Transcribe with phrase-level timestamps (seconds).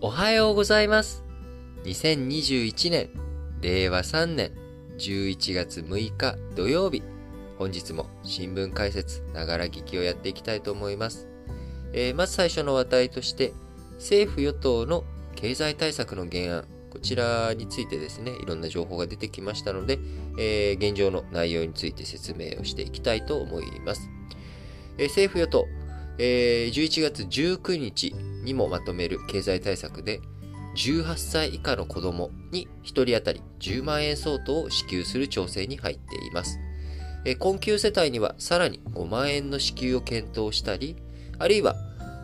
[0.00, 1.24] おはようございます。
[1.82, 3.10] 2021年、
[3.60, 4.52] 令和3年
[4.96, 7.02] 11月6日土曜日、
[7.58, 11.26] 本日も新聞解説、ながら聞きをやっていきたいと思います。
[11.92, 13.52] えーまず最初の話題として、
[13.94, 15.02] 政府与党の
[15.34, 19.98] 経済対策の原案、こちらについてですね、いろんな情報が出てきましたので、
[20.38, 24.08] えー現状の内容について説明をしていきたいと思います。
[24.96, 25.66] えー政府与党、
[26.18, 28.14] えー11月19日
[28.48, 30.20] にもまとめる経済対策で、
[30.74, 36.58] 18歳以下の子供に1人当たり10万円相当を支給する調整に入っています。
[37.38, 40.96] 困窮世帯にはさらに5万円の支給を検討したり、
[41.38, 41.76] あるいは、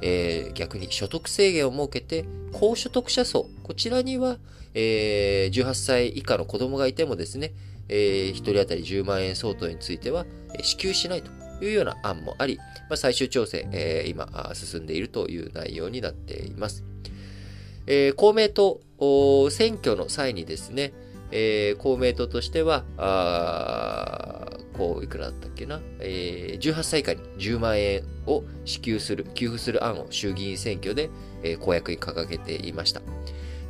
[0.03, 4.39] えー逆に所得制限を設けて、高所得者層、こちらには、
[4.73, 7.53] えー18歳以下の子供がいてもですね、
[7.89, 10.25] えー1人当たり10万円相当については、
[10.59, 12.59] え支給しないというような案もあり、
[12.89, 16.85] まあ、最終調整、えー今進んでいるという内容になっています。
[17.87, 20.93] えー公明党、お選挙の際にですね、
[21.31, 31.11] えー公明党としては、あこう、いくらだったっけな、えー18歳以下に10万円を支給する、給付する案を衆議院選挙で、
[31.43, 33.03] えー公約に掲げていました。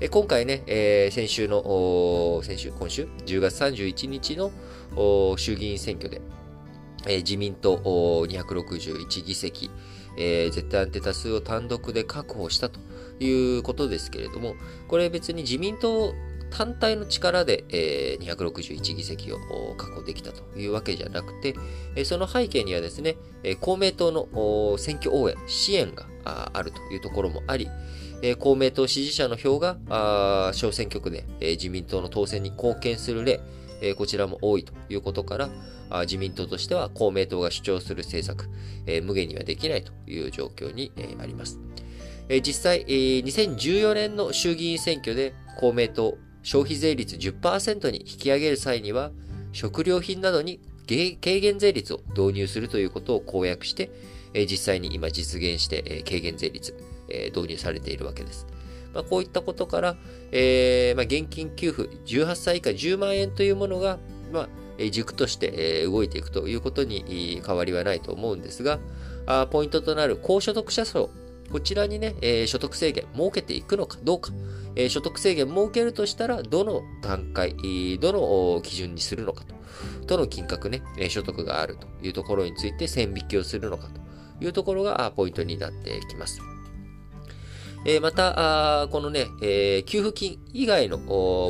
[0.01, 4.51] えー今回ね、えー先週の、お先週、今週、10月31日の
[5.37, 6.21] 衆議院選挙で、
[7.07, 9.71] えー自民党261議席、
[10.17, 12.81] えー絶対安定多数を単独で確保したと
[13.21, 14.55] いうことですけれども、
[14.89, 16.15] これ別に自民党
[16.51, 19.39] 単体の力で、えー261議席を
[19.77, 21.55] 確保できたというわけじゃなくて、
[21.97, 27.69] えその背景にはですね、え公明党の選挙応援、支援があるというところもあり、
[28.23, 29.77] え公明党支持者の票が
[30.55, 33.41] 小選挙区で、え自民党の当選に貢献する例、
[33.81, 35.49] えこちらも多いということから、
[35.91, 38.51] あ自民党としては公明党が主張する政策、
[38.87, 41.59] え無限にはできないという状況に、えあります。
[42.29, 49.11] え実際、え2014年の衆議院選挙で公明党消費税率10%に引き上げる際には、
[49.53, 53.91] 食料品などに軽減税率を導入するということを公約して、
[54.35, 56.75] 実際に今実現して、軽減税率、
[57.35, 58.47] 導入されているわけです。
[58.95, 59.97] まあ、こういったことから、
[60.33, 63.99] えーまあ、現金給付18歳以下10万円というものが、
[64.33, 64.49] まあ、
[64.91, 68.79] 軸として、動いていくということに変わりはないと思うんですが、
[69.27, 71.11] あポイントとなる高所得者層、
[71.51, 74.33] こちらにね、えー所得制限設けていくのかどうか、
[74.77, 77.55] えー所得制限設けるとしたら、どの段階、
[78.01, 79.55] どの基準にするのかと、
[80.07, 86.54] どの金額ね、所得があるというところについて線引きをするのかというところがポイントになってきます。
[87.87, 90.99] えまた、このね、え給付金以外の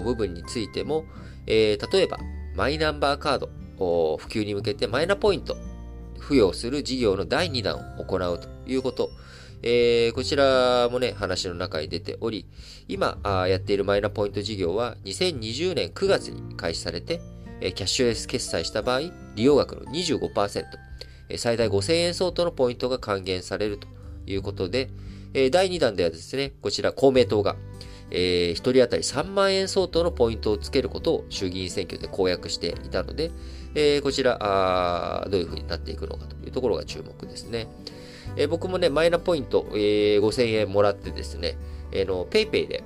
[0.05, 1.05] 部分についても、
[1.47, 2.19] え例えば、
[2.57, 5.57] マイナンバーカード普及に向けてマイナポイント
[6.21, 9.11] 付与する事業の第2弾を行うということ。
[9.67, 12.47] えーこちらもね、話の中に出ており、
[12.87, 13.19] 今
[13.49, 17.23] やっているマイナポイント事業は2020年9月に開始されて、
[17.63, 19.01] えーキャッシュレス決済した場合、
[19.35, 20.65] 利用額の25%、
[21.31, 23.89] えー最大5000円相当のポイントが還元されると
[24.27, 24.91] いうことで、
[25.35, 27.57] えー第2弾ではですね、こちら公明党が、
[28.11, 33.33] えー、1人当たり3万円相当のポイントをつけることを衆議院選挙で公約していたので、
[33.75, 37.67] えーこちら、どういう風になっていくのかというところが注目ですね。
[38.37, 41.59] えー僕もね、マイナポイント、えー5000円もらってですね、
[41.91, 42.85] えーの、ペイペイで、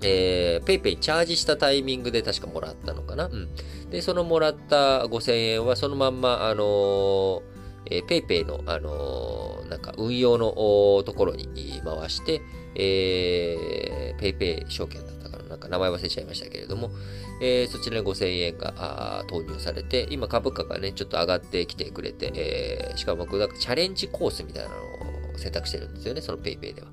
[0.00, 3.26] えー、ペイペイチャージしたタイミングで確かもらったのかな。
[3.26, 3.48] うん。
[3.90, 7.57] で、そのもらった5000円はそのまんま、あのー
[7.90, 10.46] えー、 PayPay の、あのーなんか運用の
[11.04, 12.40] ところに回して、
[12.74, 15.44] えー、 PayPay 証券だったかな。
[15.44, 16.90] なんか名前忘れちゃいましたけれども、
[17.42, 26.88] えーそちらに5000円が投入されて、今株価がね、ちょっと上がってきてくれて、えーしかも僕、なんかチャレンジコースみたいなのを選択してるんですよね、その PayPay では。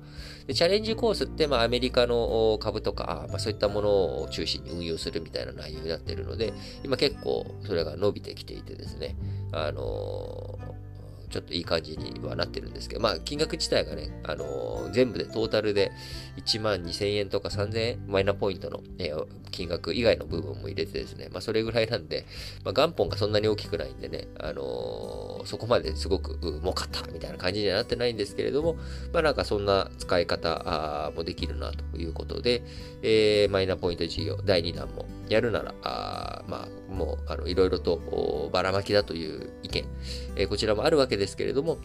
[0.46, 6.52] でチャレンジコースって、まあ、アメリカの株とか、まあ、そういったものを中心に運用するみたいな内容になっているので、
[6.84, 9.16] 今結構それが伸びてきていてですね、
[9.52, 10.58] あの
[11.36, 15.90] ちょっといい感じにはなってるんですけど、まあ、金額自体がね、あのー全部でトータルで
[16.36, 22.26] 1万2000円とか3000円、マイナポイントの、えー金額以外の部分も入れてですね、まあ、それぐらいなんで、
[22.62, 28.74] まあ、元本がそんなに大きくないんでね、あのーそこまですごくう儲かったみたいな感じにはなってないんですけれども、
[29.12, 32.62] まあ、なんかそんな使い方あもできるなということで、
[33.02, 39.84] えーマイナポイント事業第2弾もやるなら、あまあ、もう、あの、いろいろとばらまきだという意見、
[40.36, 41.78] えーこちらもあるわけですけれども、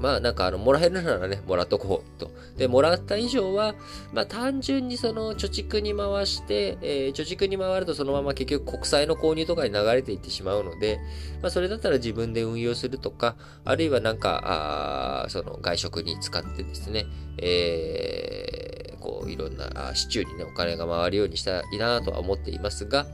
[0.00, 2.30] まあなんかあの、もらえるならね、もらっとこうと。
[2.56, 3.74] で、もらった以上は、
[4.12, 10.98] まあ単純にその貯蓄に回して、えー貯蓄に回るとそのまま結局国債の購入とかに流れていってしまうので、
[11.42, 17.06] まあそれだったら自分で運用するとか、あるいはなんか、あその外食に使ってですね、
[17.38, 18.55] えー
[19.26, 23.06] ういろんな市中にね、お金が回るようにしたいなとは思っていますが、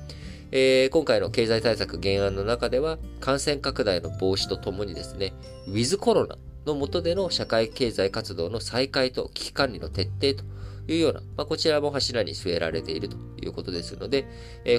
[0.51, 5.33] えー、今回の経済対策原案の中では、感染拡大の防止とともにですね、
[5.67, 6.37] ウィズコロナ
[6.67, 10.45] の下での社会経済活動の再開と危機管理の徹底と
[10.89, 14.27] いうような、まあ、こちらも柱に据えられているということですので、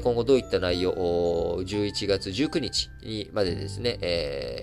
[0.03, 3.97] 今後どういった内容、11月19日にまでですね、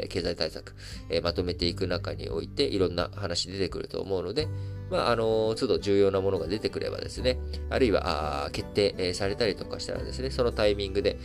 [0.08, 0.74] 経済対策、
[1.22, 4.48] まとめていく中において、いろんな話出てくると思うので、
[4.90, 7.38] まあ、あの、都度重要なものが出てくればですね、
[7.70, 11.18] あるいは、決定、されたりとかしたらですね、そのタイミングで、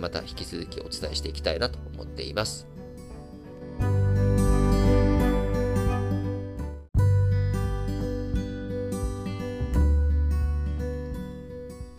[0.00, 2.79] また引き続きお伝えしていきたいなと思っています。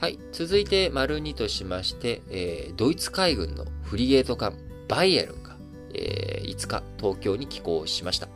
[0.02, 0.18] はい。
[0.32, 4.56] 続いて、丸2としまして、えー、ドイツ海軍のフリゲート艦
[4.88, 5.56] バイエルンが、
[5.94, 8.28] えー、5日、東京に寄港しました。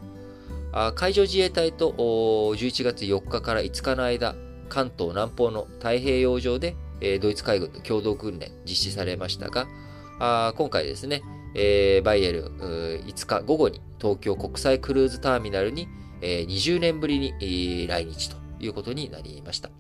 [0.74, 4.36] あ海上自衛隊と11月4日から5日の間、
[4.70, 9.66] 関東南方の太平洋上で、えー、ドイツ海軍の共同訓練実施されましたが、
[10.20, 11.24] あ今回ですね、
[11.56, 12.58] えー、バイエルン
[13.08, 15.88] 5日午後に東京国際クルーズターミナルに、
[16.22, 19.72] えー、20年ぶりに、来日ということになりました。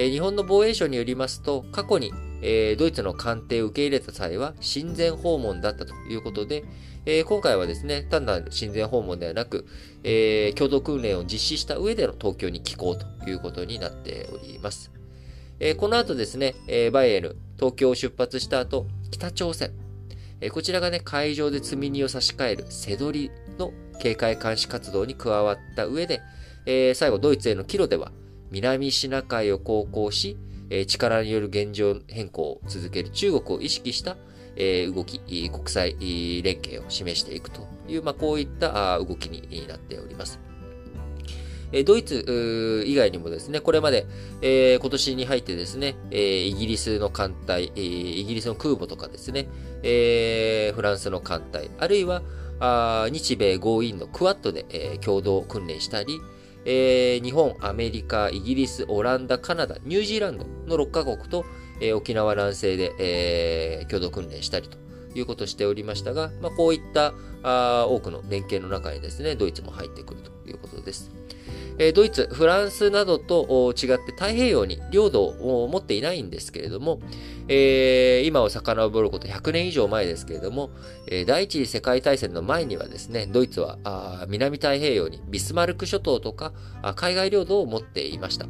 [0.00, 6.62] え日本の防衛省によりますと、過去に、えドイツの艦艇を受け入れた際は親善訪問だったということで、
[7.04, 9.66] え今回はですね、単なる親善訪問ではなく、
[10.04, 14.92] え共同訓練を実施した上での東京に寄港ということになっております。
[15.58, 19.72] えこの後ですね、えバイエル、東京を出発した後、北朝鮮、
[20.40, 26.20] えこちらがね、海上で積み荷を差し替える瀬取りの警戒監視活動に加わった上で、
[26.66, 28.12] え最後ドイツへの帰路では、
[28.50, 30.36] 南シナ海を航行し、
[30.86, 34.16] 力による現状変更を続ける中国を意識した
[34.94, 35.96] 動き、国際
[36.42, 40.40] 連携を示していくという、まあ、こういった動きになっております。
[41.84, 44.06] ドイツ以外にもですね、これまで、
[44.40, 47.82] えー、今年に入ってですね、えー、イギリスの艦隊、えー、
[48.20, 49.48] イギリスの空母とかですね、
[49.82, 52.22] えー、フランスの艦隊、あるいは
[52.58, 56.18] あ日米豪印のクワッドで、えー、共同訓練したり、
[56.70, 61.46] えー、日本、アメリカ、イギリス、オランダ、カナダ、ニュージーランドの6カ国と、
[61.80, 64.76] えー、沖縄南西で、えー、共同訓練したりと
[65.14, 71.10] いうことをしておりましたが、まあ、こういったあ多くの連携の中にですね、ドイツも入ってくるということです。
[71.78, 77.00] えドイツ、フランスなどと違って太平洋に領土を持っていないんですけれども、
[77.48, 80.70] え、今を遡ること100年以上前ですけれども、
[81.06, 86.52] え、第一次世界大戦の前にはですね、ドイツは南太平洋にビスマルク諸島とか
[86.96, 88.46] 海外領土を持っていました。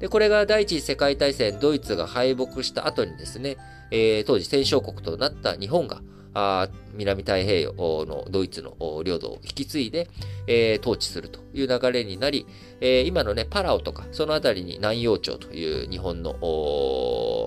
[0.00, 3.56] で、これが第一次世界大戦、ドイツが敗北した後にですね、
[3.92, 6.02] え、当時戦勝国となった日本が、
[6.34, 10.08] あ南太平洋のドイツの領土を引き継いで、
[10.46, 12.46] えー、統治するという流れになり、
[12.80, 16.34] えー、今のね、パラオとか、その辺りに南洋町という日本の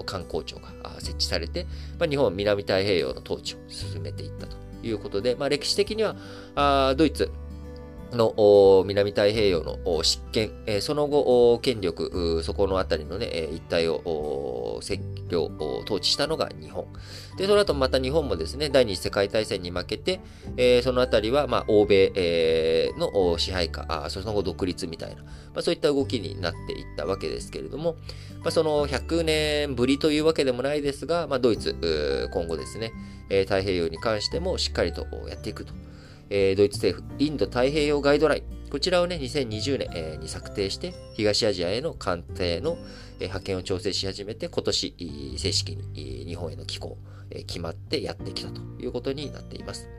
[0.05, 1.65] 観光庁が設置されて、
[1.99, 6.15] まあ、日本は南太平洋の統治を進めていったということで、まあ、歴史的には
[6.55, 7.29] あドイツ、
[8.11, 10.51] の南太平洋の執権、
[10.81, 14.99] その後、権力、そこのあたりのね、一帯を占
[15.29, 15.51] 領、
[15.83, 16.85] 統治したのが日本。
[17.37, 20.21] で、その後また日本もですね、第二次世界大戦に負けて、
[20.83, 27.97] そのあたりは、まあ、欧米の支配下、その後独立みたいな、まあ、そういった動きになっていったわけですけれども、
[28.39, 32.93] まあ、その100年ぶりというわけでもないですが、まあ、ドイツ、今後ですね、
[33.29, 35.73] 太平洋に関してもしっかりとやっていくと。
[36.29, 42.77] えー、ドイツ政府、インド太平洋ガイドライン、こちらをね、2020年、えー、に策定して、東アジアへの艦艇の、
[43.19, 46.97] えー、派遣を調整し始めて、今年、正式に日本への寄港、
[47.29, 49.89] えー、決まってやってきたということになっています。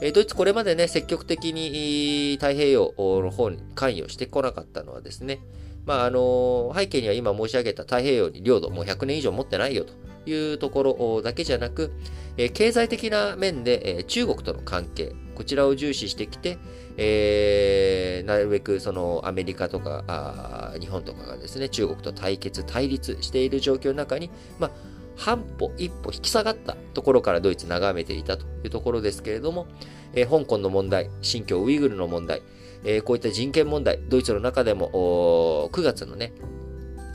[0.00, 5.40] えー、ドイツこれまでね、積極的に太平洋の方に関与してこなかったのはですね、
[5.86, 9.94] まあ、あの背景には今申し上げた太平洋に領土、もう100年以上持ってないよと
[10.30, 11.92] いうところだけじゃなく、
[12.36, 16.58] え経済的な面で、え中国との関係、こちらを重視してきて、
[16.96, 24.70] えー、なるべくそのアメリカとかあ日本とかがですね、中国と対決、対立している状況の中に、まあ、
[25.16, 29.66] 半歩、一歩引き下がったところからドイツ眺めていたというところですけれども、
[30.14, 32.42] えー、香港の問題、新疆ウイグルの問題、
[32.84, 36.32] えー、こういった人権問題、ドイツの中でも9月のね、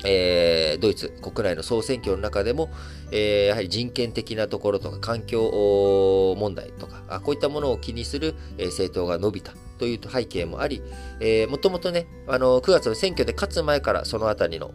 [0.05, 2.69] えー、ドイツ国内の総選挙の中でも、
[3.11, 10.81] えー、やはり人権的なところとか環境問題とかあこういったものを気にする、え、政党が伸びたという背景もあり、
[11.19, 14.73] えー、もともとね、あの9月の選挙で勝つ前からそのあたりの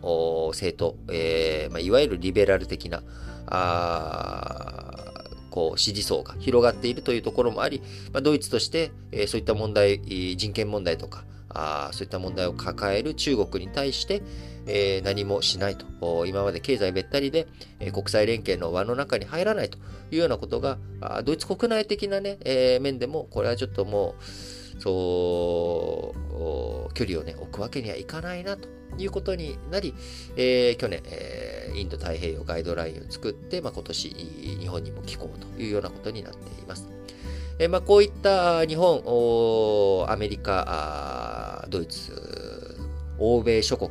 [0.53, 3.03] 政党、えーまあ、いわゆるリベラル的な
[3.47, 4.95] あ
[5.51, 7.81] こう支持層が広がっているというところもあり、
[8.13, 10.01] まあ、ドイツとして、えー、そういった問題、
[10.37, 14.23] 人権問題とか、あそういった問題を抱える中国に対して、
[14.67, 16.27] えー、何もしないと。
[16.27, 17.47] 今まで経済べったりで、
[17.81, 19.79] えー、国際連携の輪の中に入らないと
[20.11, 26.15] いうようなことが、あドイツ国内的なね、えー、面でも、これはちょっともう、そ
[26.91, 28.69] う、距離をね、置くわけにはいかないなと
[28.99, 29.95] いうことになり、
[30.37, 36.94] えー、去年、えー、インド太平洋ガイドラインを作って、まあ、今年、日本にも寄稿というようなことになっています。
[37.59, 42.77] え、まあ、こういった日本、アメリカ、ドイツ、
[43.19, 43.91] 欧米諸国、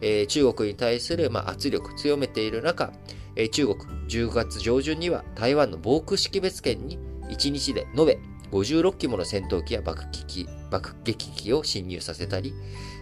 [0.00, 2.92] えー、中国に対する、まあ、圧力強めている中、
[3.36, 6.98] えー、中国10月上旬には台湾の防空識別圏に
[7.28, 8.18] 1日で延べ
[8.52, 12.52] 56機もの戦闘機や爆撃機爆撃機を侵入させたり、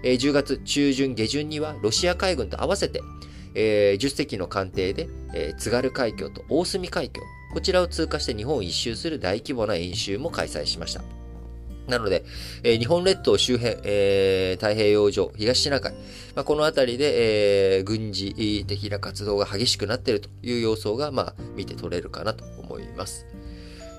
[0.02, 3.00] えー、10月中旬下旬にはロシア海軍と合わせて、
[3.54, 7.22] えー、10隻の艦艇で、えー、津軽海峡と大隅海峡、
[7.52, 11.02] こちらを通過して日本を一周する大規模な演習も開催しました。
[11.88, 12.24] なので、
[12.62, 15.92] えー、日本列島周辺、えー、太平洋上、東シナ海、
[16.34, 23.26] まあ、この辺りで、えー、軍事的な活動が激しくなっているという様相が、まあ、見て取れるかなと思います。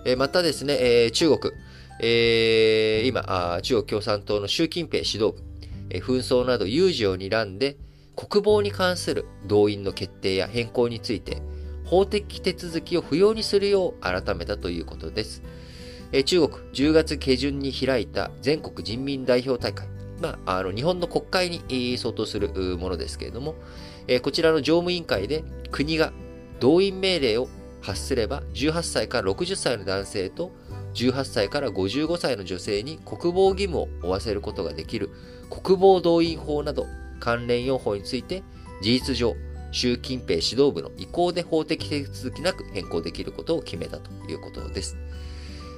[0.06, 1.53] えー、またですね、えー、中国、
[2.00, 3.24] えー、今
[3.56, 5.44] あ、中国共産党の習近平指導部、
[5.89, 7.75] えー、紛争など有事を睨んで、
[8.15, 11.41] 国防に関する動員の決定や変更について、
[11.89, 15.41] 法的手続きを不要にするよう改めたということです。
[16.25, 19.88] 中国10月下旬に開いた全国人民代表大会、
[20.22, 23.55] まあ、あの日本の国会に相当するものですけれども、
[24.22, 26.12] こちらの常務委員会で国が
[26.60, 27.48] 動員命令を
[27.81, 30.51] 発すれば18歳から60歳の男性と
[30.93, 35.10] 18歳から55歳の女性に国防義務を負わせることができる
[35.50, 36.86] 国防動員法など
[37.19, 38.43] 関連用法について
[38.81, 39.36] 事実上
[39.71, 44.97] 習近平指導部の意向で法的手続きなく変更できることを決めたということです。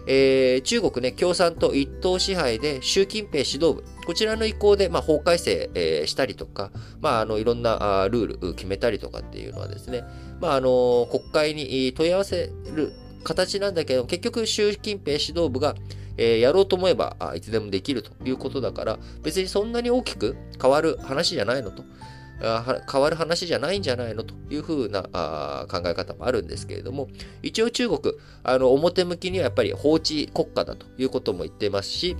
[0.08, 6.72] えー、中国ね、共産党一党支配で習近平指導部、こちらの意向で、まあ、法改正、えー、したりとか、
[7.02, 10.04] まあ、あの、いろんなあルール決めたりとかっていうのはですね、
[10.40, 12.94] まあ、あの、国会に問い合わせる
[13.24, 15.76] 形なんだけど、結局習近平指導部が、
[16.18, 21.84] えー、やろうと思えばいつでもできるということだから、別にそんなに大きく変わる話じゃないのと。
[22.92, 25.04] 変わる話じゃないんじゃないのというふうな
[25.70, 27.08] 考え方もあるんですけれども、
[27.44, 32.18] 一応中国、あの表向きにはやっぱり法治国家だということも言ってますし、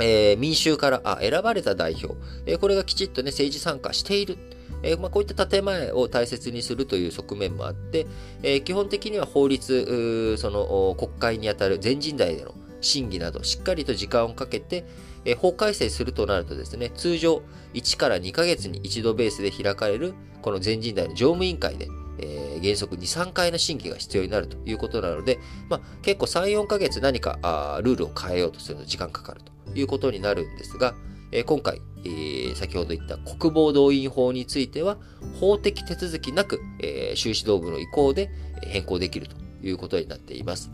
[0.00, 2.14] えー、民衆からあ選ばれた代表、
[2.46, 4.38] えー、これがきちっとね、政治参加している。
[4.82, 8.06] えーまあ、こういった建前を大切にするという側面もあって、
[8.42, 14.84] え、基本的には法律、その国会にあたる全人代での審議など、しっかりと時間をかけて、
[15.24, 17.42] え法改正するとなるとですね、通常
[17.74, 30.94] 1から2ヶ月に一度ベースで開かれる、この全人代の常務委員会で、えー、原則2、3回の審議が必要になるということなので、まあ、結構3、4ヶ月何かあルールを変えようとすると時間かかるということになるんですが、
[31.30, 34.98] えー、今回、えー、先ほど言った国防動員法については、
[35.40, 38.30] 法的手続きなく、えー、修士道部の意向で
[38.62, 40.70] 変更できるということになっています。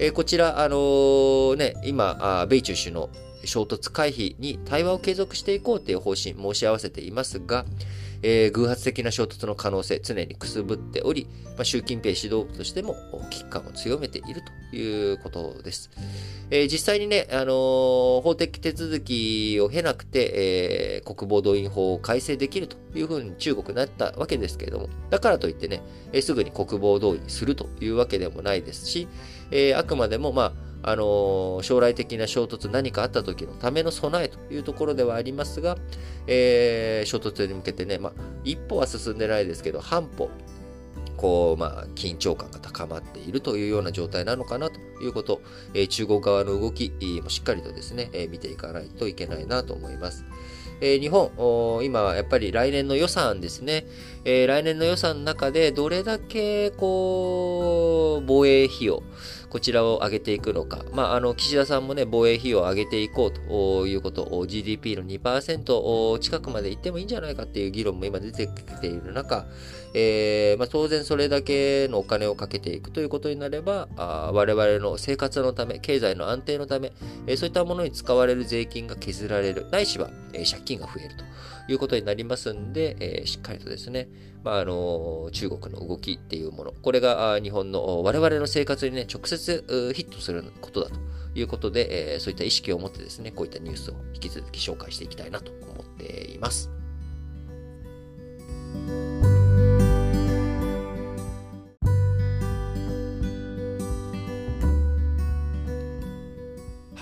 [0.00, 3.10] えー、こちら、あのー、ね、今あ、米中首脳、
[3.44, 7.64] 衝突回避に対話を継続していこうという方針申し合わせていますが、
[8.22, 12.96] えー、偶発的な衝突の可能性常にくすぶっており、まあ、習近平指導部としても
[13.30, 15.90] 危機感を強めているということです。
[16.50, 25.82] えー、実際にね、あのー、法的手続きを経なくて、えー、国防動員法を改正できるというふうに中国になったわけですけれども、だからといってね、
[26.12, 29.06] えー、すぐに国防動員するというわけでもないですし、
[29.50, 35.78] えー、あくまでも、まあ、あの将来的な衝突何かあった時のための備えというところではありますが、
[36.26, 38.12] えー、衝突に向けてね、まあ、
[38.44, 40.30] 一歩は進んでないですけど、半歩、
[41.16, 45.40] こう、まあ、緊張感が高まっているというような状態なのかなということ、
[45.72, 50.24] え、中国側の動きもしっかりとですね、え、見ていかないといけないなと思います。
[50.84, 51.30] えー、日本、
[51.82, 53.86] 今やっぱり来年の予算ですね、
[54.26, 59.02] えー、来年の予算の中でどれだけこう防衛費用、
[59.54, 60.84] こちらを上げていくのか。
[60.92, 69.46] まあ、あの、岸田さんもね、防衛費を上げていこうということ GDP の2%近くまでいってもいいんじゃないかっていう議論も今出てきている中、
[69.94, 76.90] えー、まあ、当然それだけのお金をかけていくということになれば、あ我々の生活のため、経済の安定のため、
[77.28, 81.24] えー、そういったものに使われる税金が削られる、ないしは、えー、借金が増えると
[81.68, 84.08] いうことになりますんで、えー、しっかりとですね、
[84.42, 90.98] まあ、あの中国の動きっていうもの、これが日本の我々の生活にね、直接ヒットすることだと
[91.34, 96.70] いうことで、えー、そういった意識を持ってですね、こういったニュースを引き続き紹介していきたいなと思っています。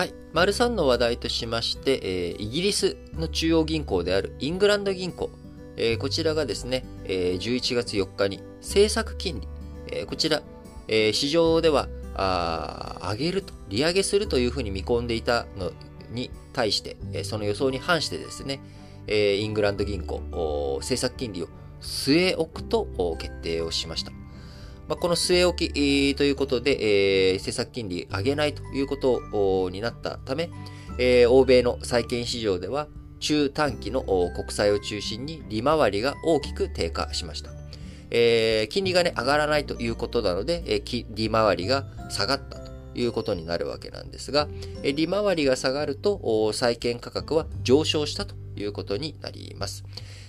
[0.03, 0.15] はい。
[0.33, 5.31] 丸3の話題としまして、えー、イギリスの中央銀行であるイングランド銀行、
[5.77, 9.49] えー、こちらがですね、えー、11月4日に政策金利、
[9.87, 10.43] えー、こちら、
[10.89, 15.71] えー、市場ではあ上げると、利上げするというふうに見込んでいたの
[16.11, 18.59] に対して、えー、その予想に反してですね、
[19.07, 20.19] えー、イングランド銀行、
[20.81, 21.49] 政策金利を
[21.81, 22.89] 据え置くと
[23.21, 24.11] 決定をしました。
[24.89, 30.51] まあ、この据え置き、ということで、えー、政策金利上げないということになったため、
[30.99, 32.89] えー、欧米の債券市場では
[33.21, 37.51] 中短期の国債を中心に利回りが大きく低下しました。
[38.11, 44.49] えー、金利がね、上がらないということなので、えー、利回りが下がったということになるわけなんですが、
[44.83, 49.85] えー、利回りが下がると、債券価格は上昇したということになります。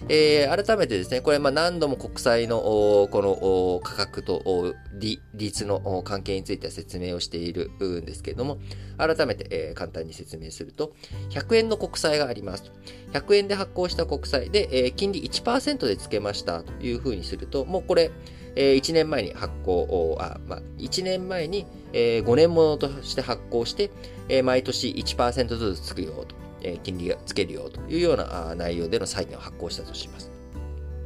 [0.09, 8.57] えー、改めてですね、これま何度も国債のこの価格と利率の関係については説明をしているんですけれども、
[8.97, 10.93] 改めて、えー、簡単に説明すると、
[11.29, 12.71] 100円の国債があります
[13.13, 18.11] 100円で発行した国債で、えー、金利1%でつけましたというふうにすると、もうこれ、
[18.55, 23.89] えー、1年前に発行、あまあ、1年前に、えー、5年ものとして発行して、
[24.27, 26.42] えー、毎年1%ずつつくよと。
[26.83, 30.31] 金利がつけるよというような内容での債券を発行したとします。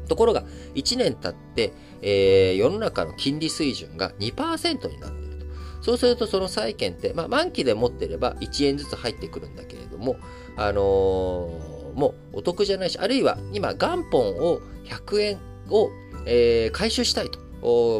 [0.07, 0.43] ところが、
[0.75, 5.45] 1年経って、えー、世の中の金利水準が2%になっていると。
[5.81, 10.17] そうすると、その債券って、まあ、満期で持ってれば1円ずつ入ってくるんだけれども、
[10.55, 15.89] あのー、もうお得じゃないし、あるいは今、元本を100円を、
[16.25, 17.45] えー、回収したいと。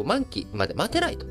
[0.04, 1.26] 満期まで待てないと。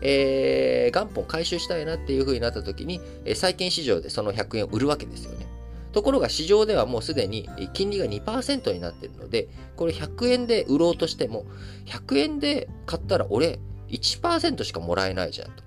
[0.00, 3.00] えー、元本回収したいなっていう風になった時に、
[3.34, 5.46] 債券市場でその100円を売るわけですよね。
[5.92, 11.44] ところが市場ではもうすでに金利が2%になっているので、これ100円で売ろうとしても、
[11.86, 13.58] 100円で買ったら俺
[13.88, 15.62] 1%しかもらえないじゃんと。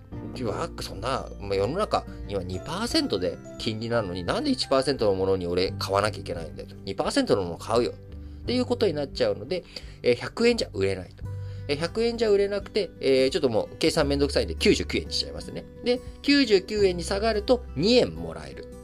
[0.82, 6.76] そんな、世の中、今2%で金利なのになんで1%のものに俺買わなきゃいけないんだよと。
[6.76, 7.92] 2%のもの買うよ。
[7.92, 9.64] っていうことになっちゃうので、
[10.04, 11.24] 100円じゃ売れないと。
[11.68, 15.66] 100円じゃ売れなくて、えー、ちょっともう計算めんどくさいんで99円にしちゃいますね。
[15.84, 18.75] で、99円に下がると2円もらえる。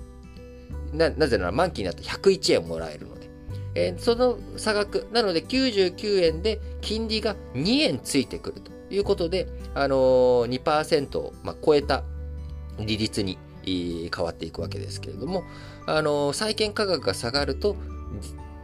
[0.93, 3.21] な、ぜなら満期になって101円もらえるので。
[3.73, 12.03] えー、その差額、なので99円で金利が2円ついてくるということで、あのー、2%を、まあ、超えた
[12.79, 15.43] 利率に変わっていくわけですけれども、
[15.85, 17.75] あのー、債券価格が下がると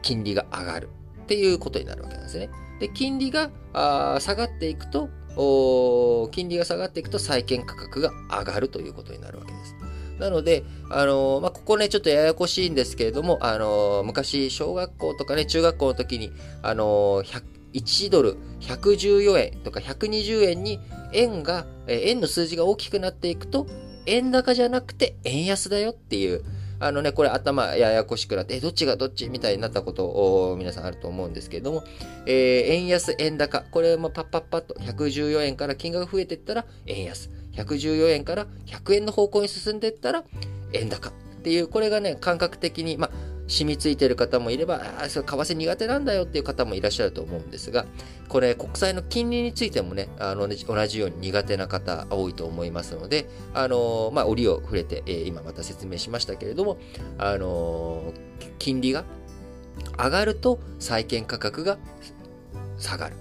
[0.02, 0.90] 金利が上がる
[1.24, 2.50] っていうことになるわけなんですね。
[2.80, 3.50] で、金利が
[4.20, 5.10] 下がっていくと、
[6.32, 9.76] 金利が下がっていくと債券価格が上がるということになるわけです。
[10.20, 20.80] なので、あのー、まあ、ここね、ちょっとややこしいんですけれども、あのー、昔、小学校とかね、中学校の時に、あのー、1ドル114円とか120円に
[21.14, 23.68] 円が、円の数字が大きくなっていくと、
[24.06, 26.44] 円高じゃなくて円安だよっていう、
[26.80, 29.30] あのね、これ頭ややこしくなって、え、どっちがどっち？
[29.30, 31.84] みたいになったことを皆さんあると思うんですけれども、
[32.26, 37.30] えー、円安、円高、これもパッパッパッと114円から金額増えていったら円安。
[37.54, 40.24] 114円から100円の方向に進んでいったら
[40.74, 41.10] 円高。
[41.10, 43.12] っていう、これがね、感覚的に、まあ、
[43.48, 47.86] 染みついている方もいれば、ああ、それ為替苦手なんだよっていう方もいらっしゃると思うんですが、
[48.28, 56.78] これ国債の金利についてもね、あの、同じように苦手な方多いと思いますので、あの、まあ、折を触れて、えー、今また説明しましたけれども、
[57.18, 58.14] あの、
[58.60, 59.06] 金利が
[59.98, 61.78] 上がると債券価格が
[62.78, 63.16] 下がる。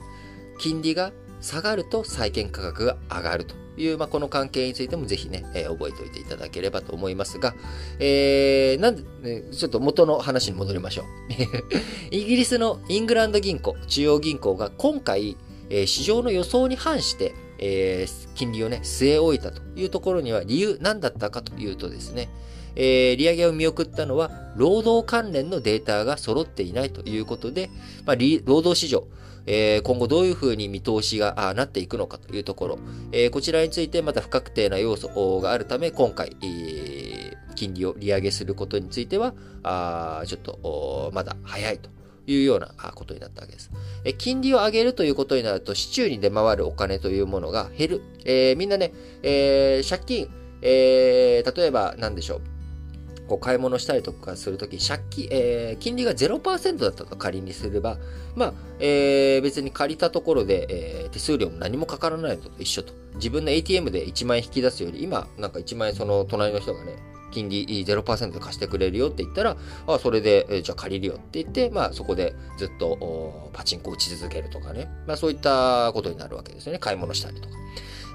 [0.58, 7.54] 金利が下がると債券価格が上がるという、まあ、この関係についてもぜひね、えー、覚えておいていただければと思いますが、
[7.98, 11.06] えー、なんで、ちょっと元の話に戻りましょう。
[12.10, 15.36] イギリスのイングランド銀行、中央銀行が今回、
[15.70, 22.28] えー、市場の予想に反して、えー、金利をね、据え置いたというところには理由何だったかというとですね、
[22.76, 27.70] えー、利上げを見送ったのは、労働関連のデータが揃っていないということで、
[28.04, 29.06] まあ、労働市場、
[29.46, 32.78] えー、今後どういうふうに見通しがなっていくのかというところ、
[33.12, 41.90] えー、こちらについてまた不確定な要素があるため、今回、えー、金利を利上げすることについては、あちょっとまだ早いと
[42.26, 43.70] いうようなことになったわけです。
[44.04, 48.02] え金利を上げるということになると、市中に出回るお金というものが減る。
[48.24, 50.28] えー、みんなね、えー、借金、
[50.62, 52.55] えー、例えば何でしょう。
[53.28, 57.98] こう買い物したりとかするとき、借金、えー、金利が0%だったと仮にすれば、
[58.34, 62.92] まあ、えー、別に借りたところで、えー、手数料も何もかからないのと一緒と。
[63.16, 66.96] 自分の ATM で1万円引き出すより、今、なんか1万円その隣の人がね、
[67.30, 74.88] 金利0%で貸してくれるよって言ったら、あそれで、えじゃあ借りるよって言って、まあそこでずっとパチンコ打ち続けるとかね。
[75.06, 76.78] まあそういったことになるわけですよね。
[76.78, 77.54] 買い物したりとか。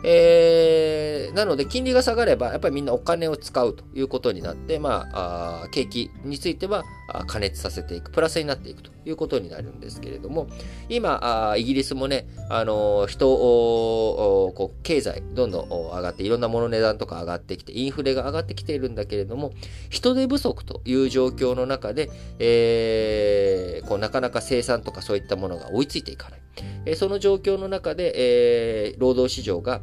[0.04, 6.84] えー、なので、金利が下がれば、やっぱりみんなお金を使うということになって、まあ、あ景気については
[7.28, 10.48] 加熱させていく、プラスになっていくということになるんですけれども、
[10.90, 19.52] 今、イギリスもね、あの、人を、こう、経済、どんどん上がって、いろんなもの値段とか上がってきて、インフレが上がってきているんだけれども、
[19.90, 26.42] 人手不足という状況の中で、えー、こうなかなか生産とかそういったものが追いついていかない。
[26.86, 29.82] えその状況の中で、えー、労働市場が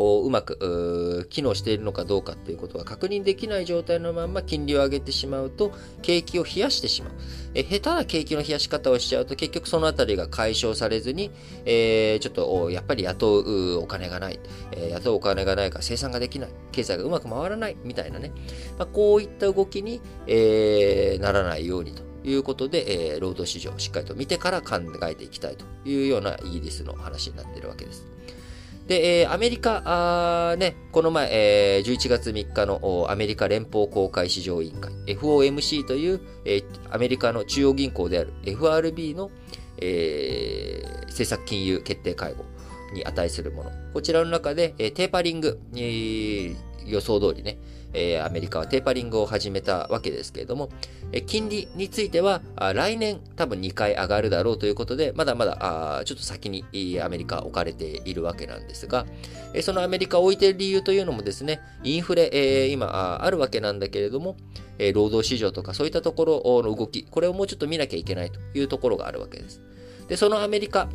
[0.00, 7.12] こう、うまく、機能しているのかどうかっていうことが確認できない状態のまま金利を上げてしまうと、景気を冷やしてしまう。
[7.52, 11.30] え下手な景気の冷やし方をしちゃうと、結局そのあたりが解消されずに、
[11.66, 14.40] えー、ちょっと、やっぱり雇うお金がない、
[14.72, 18.32] えー、雇うお金がないから生産ができない、経済がうまく回らない、みたいなね。
[18.78, 22.08] まあ、こういった動きに、えー、ならないようにと。
[22.22, 24.76] いうことで、えー、労働市場をしっかりと見てから考
[25.08, 28.06] えていきたいというようなイギリスの話になっているわけです。
[28.86, 39.30] で、えー、アメリカ、あね、この前、えー、11月3日のアメリカ連邦公開市場委員会、FOMC という、えー、アメリカの中央銀行である FRB の、
[39.78, 42.44] えー、政策金融決定会合
[42.92, 43.70] に値するもの。
[43.92, 47.58] こちらの中で、えー、テーパリング、えー、予想通りね、
[47.92, 50.68] えー、アメリカはテーパリングを始めたわけですけれども、
[51.12, 52.40] え金利については
[52.74, 56.64] 来年多分2回上がるだろうということで、まだまだあちょっと先に
[57.00, 59.06] アメリカ置かれているわけなんですが、
[59.54, 64.36] えそのアメリカを置いている理由というのもですね、インフレ、えー、今あるわけなんだけれども、
[64.78, 69.60] え労働市場とかそういったところの動き、これをもうちょっと見なきゃいけないというところがあるわけです。
[70.08, 70.88] で、そのアメリカ、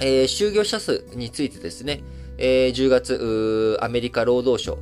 [0.00, 2.02] えー、就業者数についてですね、
[2.42, 4.78] えー、10月、アメリカ労働省、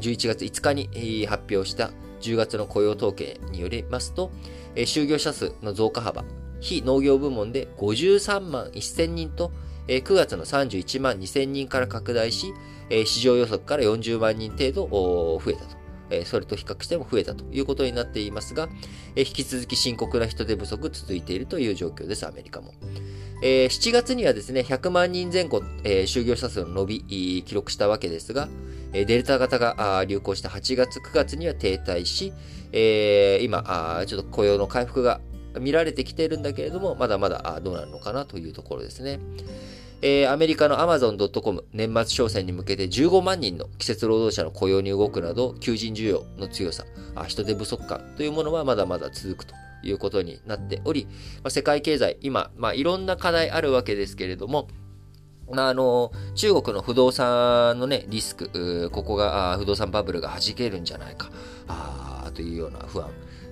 [0.00, 4.30] 11月5日に発表した10月の雇用統計によりますと、
[4.74, 6.24] 就業者数の増加幅、
[6.60, 9.52] 非農業部門で53万1000人と、
[9.88, 12.52] 9月の31万2000人から拡大し、
[13.06, 15.80] 市場予測から40万人程度増えたと。
[16.24, 18.68] それと比較しても増えたということになっていますが、
[19.14, 22.74] 引き続き深刻な人手不足続いているという状況です、アメリカも。
[23.42, 28.48] 7月にはですね、100万人前後、就業者数の伸び、記録したわけですが、
[28.92, 32.32] デルタ型が流行した8月、9月には停滞し、
[32.72, 35.20] えー、今、ちょっと雇用の回復が
[35.58, 39.20] 見られてきているんだけれども、まだまだどうなるのかなというところですね。
[40.02, 46.84] えー、アメリカの Amazon.com 年末商戦に向けて15万人の季節労働者の雇用に動くなど、求人需要の強さ、
[47.26, 51.06] 人手不足感というものはまだまだ続くということになっており、
[51.42, 54.68] まあ、世界経済、今、まあ、いろんな課題あるわけですけれども、
[55.52, 61.30] あ、の、中国の不動産のね、リスク、ここが、不動産バブルが弾けるんじゃないか、
[61.68, 63.10] あというような不安。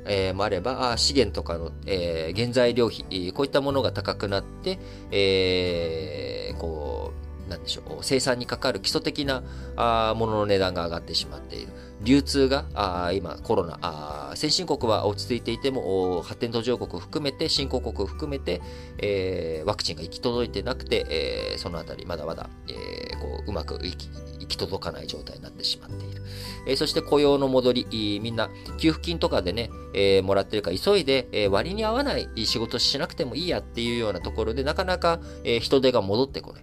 [0.09, 4.79] えー、もあれば、資源とかの、えー、原材料費、こういったものが高くなって、
[5.11, 7.13] えー、こ
[7.47, 9.43] う、なんでしょう、生産にかかる基礎的な
[9.77, 11.69] あものの値段が上がってしまっている。
[12.03, 18.61] 流通が、あ今、コロナあ、先進国は落ち着いていても、発展途上国含めて、新興国含めて、
[18.99, 24.09] えー、ワクチンが行き届いてなくて、えー、そのあたり、まだまだ、えー、こううまく行き
[24.39, 26.23] 行き届かない状態になってしまっている。
[26.67, 36.63] えー、そして雇用の戻り、みんな、給付金とかでね、えー、もらってるから急いで、えー、割に合わない仕事しなくてもいいやっていうようなところで、なかなか、えー、人手が戻ってこない。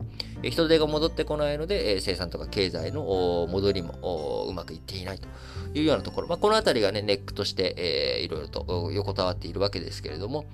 [0.52, 5.28] 人手が戻ってこないので、え生産とか経済の戻りもうまくいっていないと
[5.74, 6.28] いうようなところ。
[6.28, 10.46] まあ、この辺りがね、ネックとして、えー、いろいろと横たわっているわけですけれども、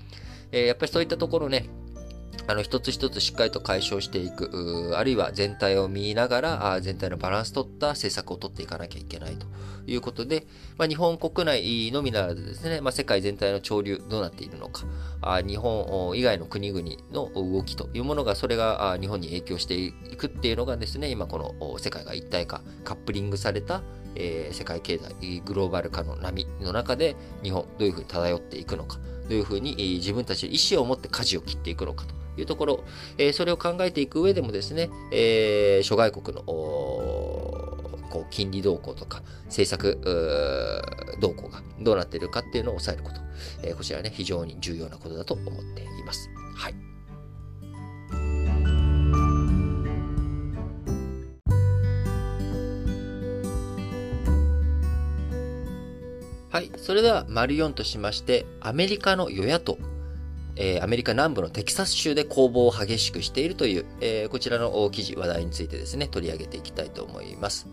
[0.50, 1.68] え、やっぱりそういったところね、
[2.46, 9.46] あの、一つ一つしっかりと解消していく、あるいは全体を見ながら、全体のバランス取った政策を取っていかなきゃいけないと
[9.86, 10.46] いうことで、
[10.78, 14.84] まあ、日本国内のみならずですね、まあ、世界全体の潮流どうなっているのか、
[15.20, 23.82] あ日本以外の国々の動きというものが、それが日本に影響していくっていうのがですね、今この世界が一体化、カップリングされた、
[24.14, 32.84] えー、世界経済、グローバル化の波の中で、日本どういうふうに漂っていくのか、どういうふうに自分たちの意思を持って舵を切っていくのかというところ、
[33.18, 36.42] えー、それを考えていく上でもですね、えー、諸外国の
[38.12, 39.98] こう金利動向とか政策
[41.18, 43.22] 動向がどうなっているかっていうのを抑えること、
[43.62, 46.28] えー、こちらね、非常に重要なことだと思っています。
[46.54, 46.74] はい。
[56.50, 56.70] はい。
[56.76, 59.78] それでは、丸4としまして、アメリカの与野党
[60.56, 67.66] えー、アメリカ南部のテキサス州で攻防を激しくしているという、えー、こちらの記事、話題についてですね、取り上げていきたいと思います。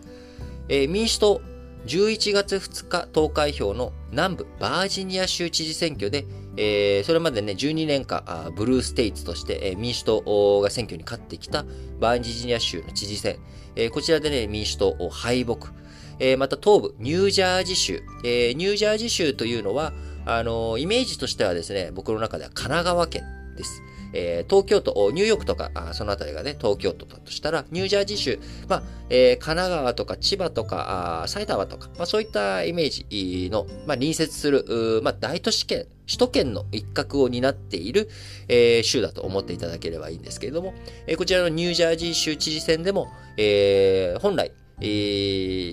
[0.69, 1.41] えー、民主党、
[1.86, 6.25] 11月2日投開票の南部バージニア州知事選挙で
[6.62, 11.65] えー、それまでね、12年間、ブルーステイツとして、えー、民主党が選挙に勝ってきた
[12.01, 13.39] バージニア州の知事選、
[13.77, 15.71] えー、こちらでね、民主党を敗北、
[16.19, 19.93] えー、また東部、ニュージャージー州、えー、ニュージャージー州というのは、
[20.25, 23.23] あのー、イメージとしてはですね、僕の中では神奈川県
[23.55, 23.82] です。
[24.13, 38.10] えー、東京都、ニューヨークとか、あそのあたりがね、東京都だとしたら、ニュージャージー州、まあ、えー、神奈川とか千葉とか、あ埼玉とか、まあ、そういったイメージの、まあ、隣接する、まあ、大都市圏、首都圏の一角を担っている、
[38.48, 40.74] えー、州だと思っていただければいいんですけれども、
[41.06, 44.86] えー、こちらのニュージャージー州知事選でも、えー、本来、え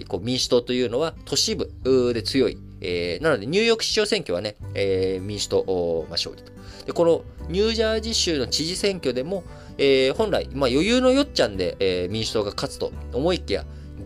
[0.05, 1.71] ー、こう民主党というのは都市部
[2.13, 2.59] で強い。
[2.81, 6.53] えー、なので、ニューヨーク市長選挙はね、えー、民主党、まあ、勝利と。
[6.87, 9.45] で、このニュージャージー州の知事選挙でも、
[9.79, 13.65] えー、本来、まあ、余裕のよっちゃんで、えー、民主党が勝つと思いきや、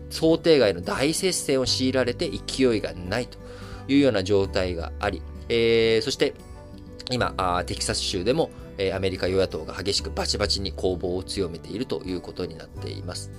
[0.09, 3.37] 想定外の大接戦を強いられて勢いがないと
[3.87, 6.33] いうような状態があり、えー、そして、
[7.09, 13.31] 今あ、テキサス州でも、えー、アメリカ与野党が激しくバチバチに攻防を強めているということになっています。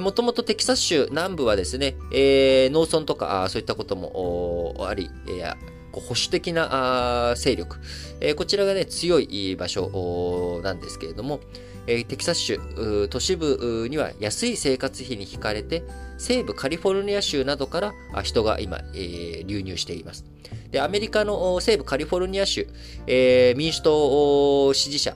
[0.00, 5.56] もともとテキサス州南部はですね、えー、農村とかあそういったこともあり、えー、
[6.00, 7.78] 保守的な勢力、
[8.20, 11.40] えー、こちらがね、強い場所なんですけれども、
[11.86, 12.58] えー、テキサス州
[13.10, 15.82] 都市部には安い生活費に惹かれて、
[16.18, 20.24] 西部カリフォルニア州などから人が今、えー、流入しています。
[20.74, 22.66] で、アメリカの西部カリフォルニア州、
[23.06, 25.14] えー、民主党支持者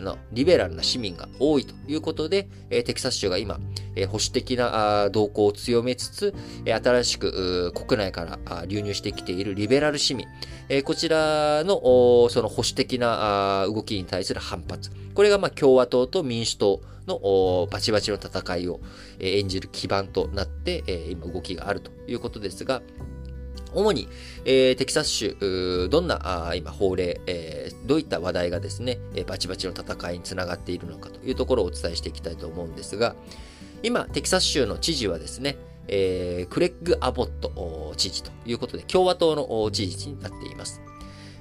[0.00, 3.58] のリベラルな市民が多いということで、えテキサス州が今、
[3.96, 10.28] え保守的な動向を強めつつ、新しく国内から流入してきているリベラル市民、
[10.68, 14.92] えこちらのその保守的な動きに対する反発。
[15.14, 18.78] これがまあ共和党と民主党のバチバチの戦いを
[19.18, 22.80] 演じる基盤となって、今動きがあるということですが、
[23.74, 24.08] 主に、
[24.44, 33.14] えー、テキサス州、どんなあ今法令、えー、どういった話題がですねえ、バチバチの戦いにつながっているのかというところをお伝えしていきたいと思うんですが、
[33.82, 35.56] 今、テキサス州の知事はですね、
[35.88, 40.80] えー、クレッグ・アボット知事ということで、共和党の知事になっています。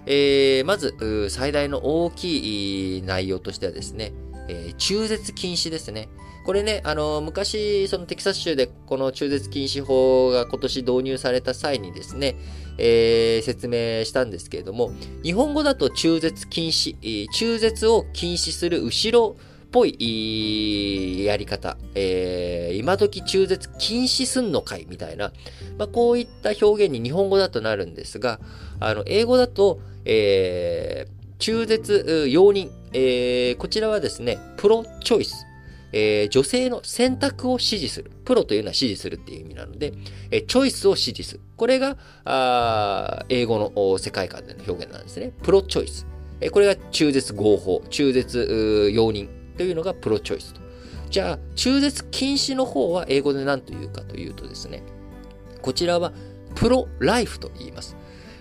[0.06, 4.14] えー、まず、最大の大きい内容としてはですね、
[4.50, 6.10] えー、中絶禁止ですね。
[6.46, 12.36] これね、あの、昔、そのテキサス州でこの中絶禁止法が今年導入された際にですね、
[12.78, 14.92] えー、説明したんですけれども、
[15.24, 19.36] 日本語だと中絶禁止、中絶を禁止する後ろ
[19.70, 25.32] っぽいやり方、えー、今時中絶禁止すんのかいみたいな、
[25.78, 28.40] まあ、こういった表現に日本語だとなるんですが、
[28.80, 35.46] あの、英語だと、えー、中絶容認、えー、こちらはですね、プロチョイス。
[35.92, 38.12] えー、女性の選択を支持する。
[38.26, 39.94] プロというのは支持するっていう意味なので、
[40.30, 41.42] えー、チョイスを支持する。
[41.56, 45.32] これが、あ英語の世界観での表現なんですね。
[45.42, 46.06] プロチョイス。
[46.42, 50.62] えー、これが中絶合法、中絶容認というのがプロチョイスと。
[51.10, 54.84] じゃあ、中絶禁止の方は英語で何というかというとですね、
[55.62, 56.12] こちらは
[56.56, 57.96] プロライフと言います。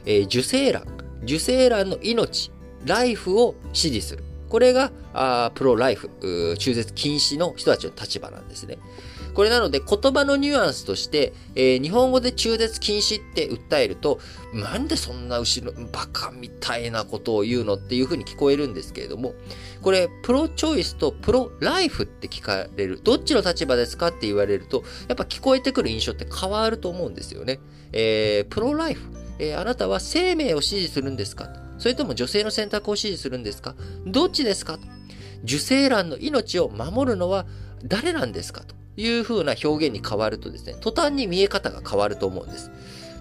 [0.05, 0.87] えー、受精卵、
[1.23, 2.51] 受精卵の命、
[2.85, 4.25] ライフを支持する。
[4.49, 6.11] これが、あプロライフ、
[6.59, 8.79] 中絶禁止の人たちの立場なんですね。
[9.35, 14.19] これなので言葉のニュアンスとして、えー、日本語で中絶禁止って訴えると、
[14.53, 19.35] なんでそんな後ろ、バカみたいなことを言うのっていうふうに聞こえるんですけれども、
[19.81, 23.01] これ、プロチョイスとプロライフって聞かれる。
[23.01, 27.61] どっちの立場ですかって言われると、やっぱ聞こえてくる印象って変わると思うんですよね。
[27.93, 29.03] えー、プロライフ、
[29.39, 31.49] えー、あなたは生命を支持するんですか？
[31.79, 33.75] それとも女性の選択を支持するんですか？
[34.07, 34.79] どっちですか？
[35.45, 37.47] 受精卵の命を守るのは
[37.85, 38.65] 誰なんですか？
[38.65, 42.71] というふうな表現に変わるとですね、途端に見え方が変わると思うんです。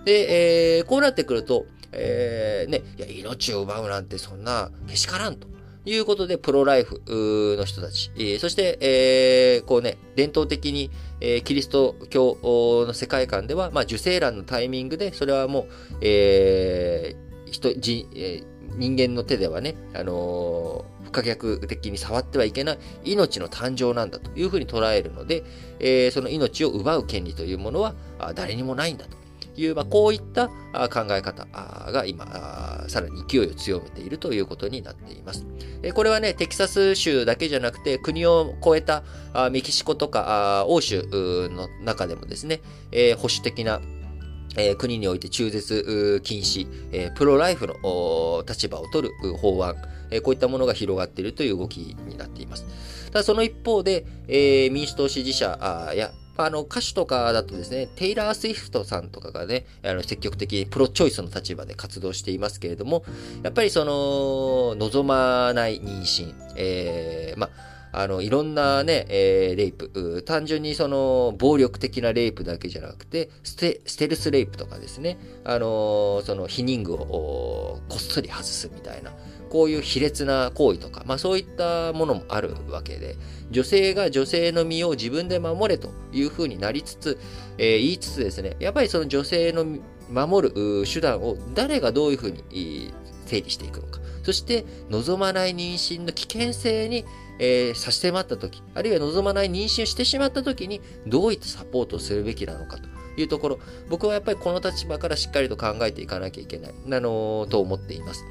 [0.06, 5.48] で、えー、こうなってくると、えー、ね、いや、命を奪うなんてそんなけしからんと。
[5.88, 7.02] いうことで、プロライフ
[7.58, 12.38] の人たち、そして、えー、こうね、伝統的に、えー、キリスト教
[12.86, 15.68] の世界観では、まあ、受精卵のタイミングで、それはもう、
[16.02, 18.46] えー、人、人、えー、
[18.78, 25.46] 人間の手ではね、あのー、不可逆的に触ってはいけない命の誕生なんだというふうに捉えるので、
[25.80, 27.96] えー、その命を奪う権利というものは
[28.36, 29.27] 誰にもないんだと。
[29.58, 31.46] いう、まあ、こういった考え方
[31.92, 35.46] が今、さらに勢いを強めているということになっています。
[35.94, 39.04] これはね、テキサス州だけじゃなくて、国を越えた
[39.52, 41.04] メキシコとか欧州
[41.52, 42.62] の中でもですね、
[43.18, 43.82] 保守的な
[44.58, 49.76] え、国において中絶禁止、え、プロライフの立場を取る法案、
[50.10, 52.66] え、こういったものが広がっているという動きになっています。
[53.12, 63.04] ただその一方で、え、民主党支持者やあの、歌手とかだとですね、テイラー・スウィフトさんとかがね、あの、積極的にプロチョイスの立場で活動していますけれども、
[63.44, 67.50] やっぱりその、望まない妊娠、えー、ま
[67.92, 79.14] あ、の、いろんなね、えー、レイプ、単純にその、暴力的なレイプだけじゃなくて、ステ、ステルスレイプとかですね、あのその、避妊具をこっそり外すみたいな、
[79.48, 83.18] こういう卑劣な行為とか、まあそういったものもあるわけで、
[83.52, 87.18] 女性が女性の身を自分で守れというふうになりつつ、
[87.58, 89.66] えー、言いつつですね、やっぱりその女性の
[90.10, 92.94] 守る手段を誰がどういうふうに
[93.26, 94.00] 整理していくのか。
[94.24, 97.06] そして、望まない妊娠の危険性に
[97.40, 108.24] えー、差し迫った時、あるいは望まない妊娠をしてしまった時に、どういったサポートをするべきなのかというところ、僕はやっぱりこの立場からしっかりと考えていかなきゃいけない、あの、と思っています。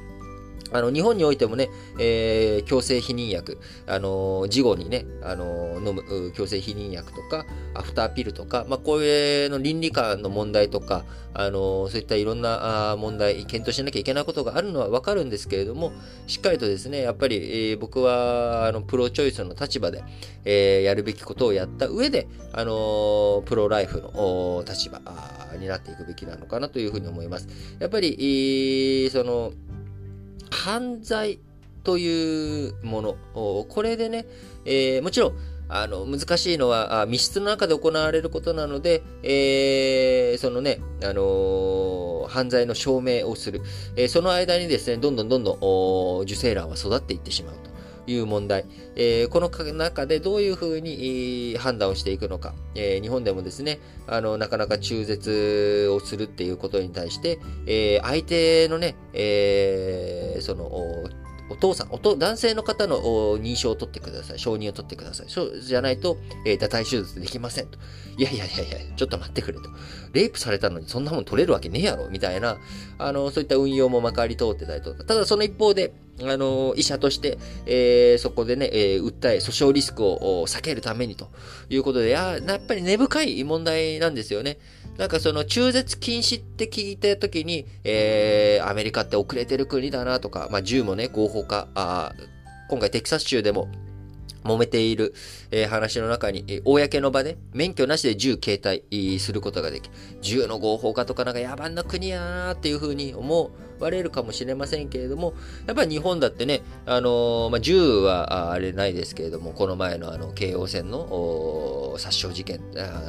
[0.71, 11.05] あの、日本においてもね、えー、強制避妊薬、あのー、事後にね、あのー、飲む、強制避妊薬とか、アフターピルとか、まあ、こういうの倫理観の問題とか、
[11.39, 15.91] あのそういったいろんな問題、検討しなきゃいけないことがあるのはわかるんですけれども、
[16.25, 20.03] しっかりとですね、やっぱり、えー、僕は、あの、プロチョイスの立場で、
[20.45, 24.99] えー、やるべきことをやった上で、あのプロライフの立場
[25.59, 27.47] になっていくべきなのかなというふうに思います。
[27.77, 29.53] やっぱり、えー、その、
[30.51, 31.39] 犯罪
[31.83, 34.25] というもの、これでね、
[34.65, 35.33] えー、もちろん、
[35.69, 43.61] あの、難しいのは、密室の中で行われることなので、えー、そのね、あのー、犯罪の証明をする。
[43.95, 47.76] えー、その間にですね、どんどんどんどん、受精卵は育っていってしまうと。
[48.07, 48.65] いう問題、
[48.95, 60.69] えー、この中でどういうふうに判断をしていくのか、えー、日本でもですね、あの、なかなか中絶をするっていうことに対して、えー、相手のね、えその、
[61.49, 62.99] お父さん、おと男性の方の
[63.37, 64.39] 認証を取ってください。
[64.39, 65.25] 承認を取ってください。
[65.29, 67.79] そうじゃないと、えー、堕胎手術できませんと。
[68.17, 69.69] いやいやいやいや、ちょっと待ってくれと。
[70.13, 72.57] レイプされたのにそんなもん取れるわけねえやろみたいな、
[72.97, 75.03] あの、そういった運用もまかり通ってたりとか。
[75.03, 81.29] ただその一方で、あの、医者として、えー、そこでね、えー、訴え、訴訟リスクを避けるためにと
[81.69, 84.57] いうことで、や、やっぱり根深い問題なんですよね。
[84.97, 92.13] なんかその中絶禁止って聞いた時に、えー、アメリカって遅れてる国だなとか、まあ銃もね、合法化、あ
[92.69, 93.69] 今回テキサス州でも
[94.47, 95.13] 揉めている、
[95.51, 99.89] えー、話の中に、えー、公の場で免許なしで銃携帯することができ、
[100.21, 105.33] 銃の合法化とかなんか野蛮な国やなっていうふうに思われるかもしれませんけれども、
[105.65, 112.59] やっぱり日本だってね、あのー、まあ、銃はあれないですけれども、この前のあの、京王線の殺傷事件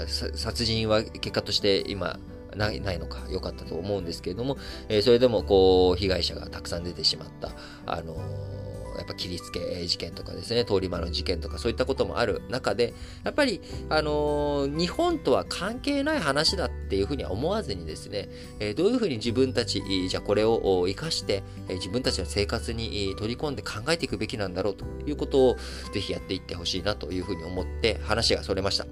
[0.06, 2.18] 殺人は結果として今、
[2.56, 4.56] ないないのか良かったと思うんですけれども、
[4.88, 7.50] えー、それでもこう被害者がたくさん出てしまった、
[7.86, 8.57] あのー
[8.98, 18.28] やっぱ切りつけ事件とかですね、通り魔の事件とかそういったこともある中で、やっぱり、あのー、日本とは関係ない話だっていうふうには思わずにですね、
[18.60, 25.56] えー、どういうふうに自分たち、じゃあこれを活かして、え、自分たちの生活に取り込んで考えていくべきなんだろうということを
[25.92, 28.86] ぜひやっていってほしいなというふうに思って話がそれました。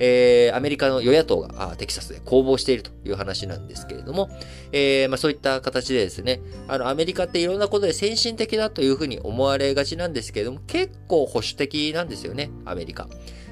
[0.00, 4.30] えー、アメリカの与野党がテキサスで攻防しているという話なんですけれども、
[4.72, 13.08] えー、まあ、そういった形でですね、あの、アメリカっていろんなことで先進的だというふうに思われがちなんですけれども、結構保守的なんですよね、アメリカ。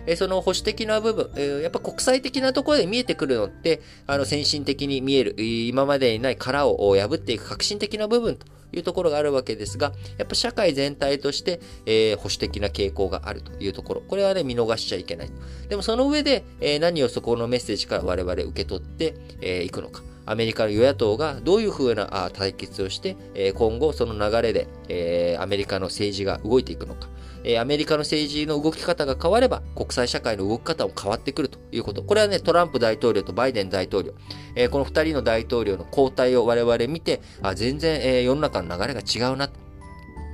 [0.09, 14.01] えその保守的な部分、えやっぱ国際的なところで見えてくるのって、あの、先進的に見える、今までにない殻を破っていく革新的な部分というところがあるわけですが、やっぱ社会全体として、え、保守的な傾向があるというところ。
[14.01, 15.31] これはね、見逃しちゃいけない。
[15.69, 20.03] でもその上で、え、何をそこのメッセージから我々受け取ってい、えー、くのか。
[20.29, 27.09] アメリカの与野党がどういうふうな対決をして、え今後その流れで、えアメリカの政治が動いていくのか。
[27.45, 32.03] えアメリカの政治の動き方が変われば、国際社会の動き方も変わってくるということ。
[32.03, 34.12] これはね、トランプ大統領とバイデン大統領、
[34.55, 39.49] え、この2人の大統領の交代を我々見て、あ全然、え、世の中の流れが違うな。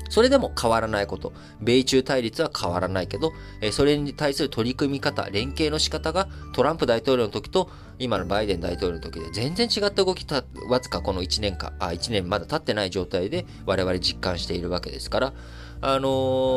[0.09, 1.33] それでも変わらないこと。
[1.61, 3.33] 米中対立は変わらないけど、
[3.73, 15.33] それに対する取り組み方、連携の仕方がトランプ大統領の時と今のバイデン大統領の時で全然違った動きた、わずかこの1年か、あ、1年まだ経ってない状態で我々実感しているわけですから、
[15.81, 16.09] あの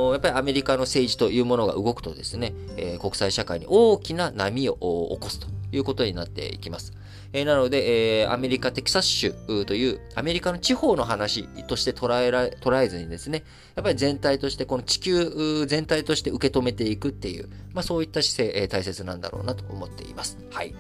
[0.10, 4.80] ー、やっぱりアメリカの政治というものが動くとですね、えー、国際社会に大きな波を起
[5.20, 6.94] こすということになっていきます。
[7.38, 9.32] えー、なので、えー、アメリカ・テキサス州
[9.68, 13.44] というアメリカの地方の話として捉えら捉えずにですね、
[13.76, 20.40] やっぱり全体として、この地球全体として受け止めていくっていう、まあそういった姿勢、えー、大切なんだろうなと思っています。
[20.50, 20.74] はい。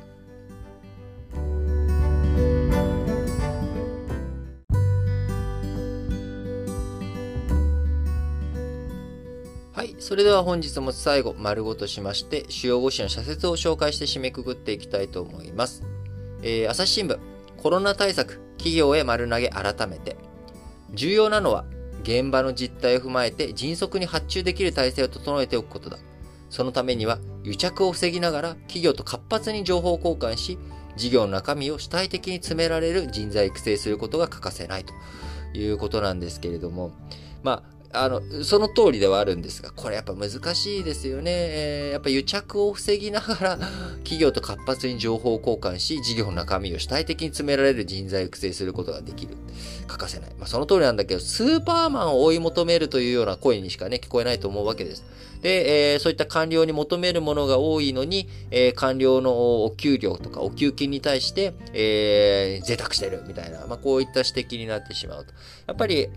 [9.74, 9.96] はい。
[10.00, 15.97] それでは本日も最後、丸ごとしまして、主要5紙の社説を紹介して締めくくっていきたいと思います。
[16.42, 17.20] えー、朝日新聞、
[17.58, 20.18] コロナ対策、企業へ丸投げ改めて。
[20.94, 21.66] 重要なのは、
[22.04, 25.98] 現場の実態を踏まえて迅速に発注できる体制を整えておくことだ。
[26.50, 30.58] そのためには、癒着を防ぎながら企業と活発に情報交換し、
[30.96, 34.94] 事業の中身を主体的に詰められる人材育成することが欠かせないと
[35.58, 36.92] いうことなんですけれども、
[37.44, 41.32] まあ、あの、その通りではあるんですが、これやっぱ難しいですよね。
[41.32, 43.58] えー、やっぱ癒着を防ぎながら、
[44.04, 49.36] 企業と活発に情報交換し、事業の中身を主体的に詰められる人材を育成することができる。
[49.88, 50.30] 欠かせない。
[50.38, 55.06] まあ、その通りなんだけど、スーパーマンを追い求めるというような声にしかね、聞こえないと思うわけです。
[55.42, 65.34] で、えー、そういった官僚に求めるものが多いのに、えー、官僚のお給料とかお給金に対して、えー、贅沢してるみたいな、まあ、こういった指摘になってしまうと。
[65.68, 66.10] やっぱり、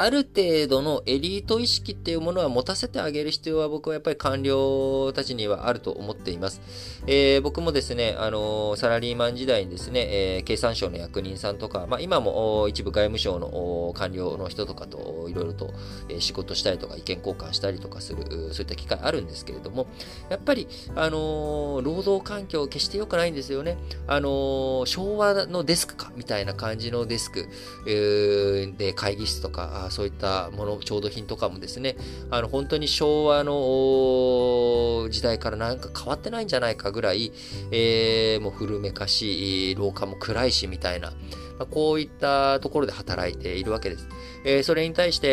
[0.00, 6.62] ある程度のエリート意識っていうものは持たせてあげる必要は僕はやっぱり官僚たちにはあると思っています。
[7.06, 15.70] えー、僕もですね、あのー、サラリーマン時代にですね、えー、経産省の役人さんとか、まあ、今も一部外務省の官僚の人とかといろいろと
[16.18, 18.24] 仕事したりとか意見交換したりとかする、
[18.54, 19.86] そういった機会あるんですけれども、
[20.30, 23.76] やっぱり、あの労働環境決して良くないんですよね。
[24.06, 27.46] あの昭和のデスクかみたいな感じのデスク、
[27.86, 31.96] えで会議室とか、そういったもの、調度品とかもですね、
[32.30, 37.32] あの、本当に昭和の時代からなんか変わってないんじゃないかぐらい、
[37.70, 41.10] えー、もう古めかしい、廊下も暗いしみたいな、
[41.58, 44.08] まあ、こういったところで働いているわけです。
[44.44, 45.28] えー、それに対して、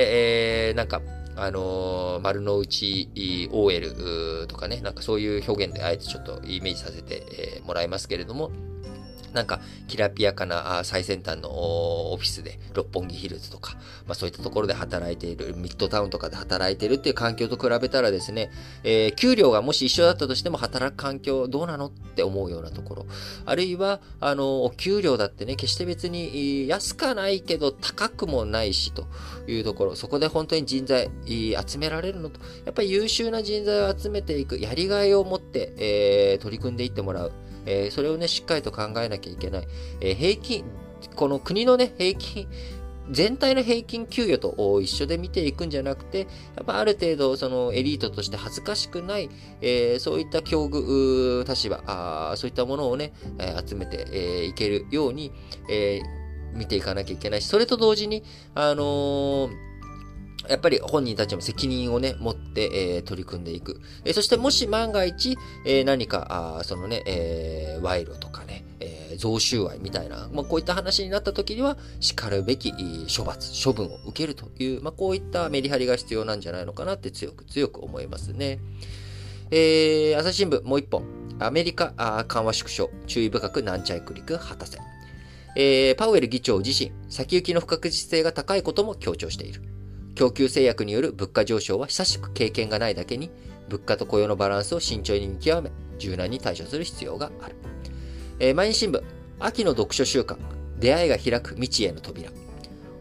[0.69, 1.01] えー、なんか、
[1.35, 8.51] あのー、丸の内 OL とかね、なんかそういう表現であえてちょっとイメージさせてえもらいますけれども、
[9.37, 13.75] なんか、きらびやかな最先端のオフィスで、六本木ヒルズとか、
[14.07, 18.49] まあそういったところで働いている、ミッドタウンとかで働いているっていう環境と比べたらですね、
[18.83, 23.05] えー、給料がもし一緒だったとしても働く環境どうなのって思うようなところ。
[23.45, 29.05] あるいは、あの、お給料だってね、決して別に安かないけど高くもないしと
[29.47, 37.31] いうところ、そこで本当に人材集められるのと、やっぱり優秀な人材を集めていく、やりがいを持って、えー、取り組んでいってもらう。
[37.67, 39.67] えー、それをね、しっかりと考えなきゃいけない。
[40.01, 40.65] えー、平均、
[41.15, 42.47] この国のね、平均、
[43.11, 46.25] 全体の平均給与と一緒で見ていくんじゃなくて、や
[46.63, 49.29] っぱある程度そのエリートとして恥ずかしくない、
[49.61, 55.31] えー、そういった境遇、立場あ、そういったものをね、え、集めて、えー、けるように、
[55.69, 58.23] えー、見ていかなきゃいけないし、それと同時に、
[58.55, 59.67] あのー
[60.49, 63.81] やっぱり本人たちも責任をね、持って、えー、取り組んでいく。
[64.05, 72.73] えー、そしてもし万が一、えー、何か、あそのね、え賄賂とかね、え贈収賄みたいな、まあ、こういった話になった時には、叱るべき
[73.15, 78.59] 処罰、処分を受けるという、まあ、こういったメリハリが必要なんじゃないのかなって強く強く思いますね。
[79.51, 81.03] えー、朝日新聞もう一本。
[81.39, 84.79] アメリカあ緩和縮小、注意深く軟着陸果たせ。
[85.55, 89.61] え、パウエル議長自身、先行きの不確実性が高いことも強調している。
[90.17, 93.29] 供給制約による物価上昇は久しく経験がないだけに、
[93.69, 97.55] 物価と雇用のバランスを慎重に見極め、柔軟に対処する必要がある。
[98.39, 99.03] えー、毎日新聞、
[99.39, 100.39] 秋の読書週間、
[100.79, 102.31] 出会いが開く未知への扉。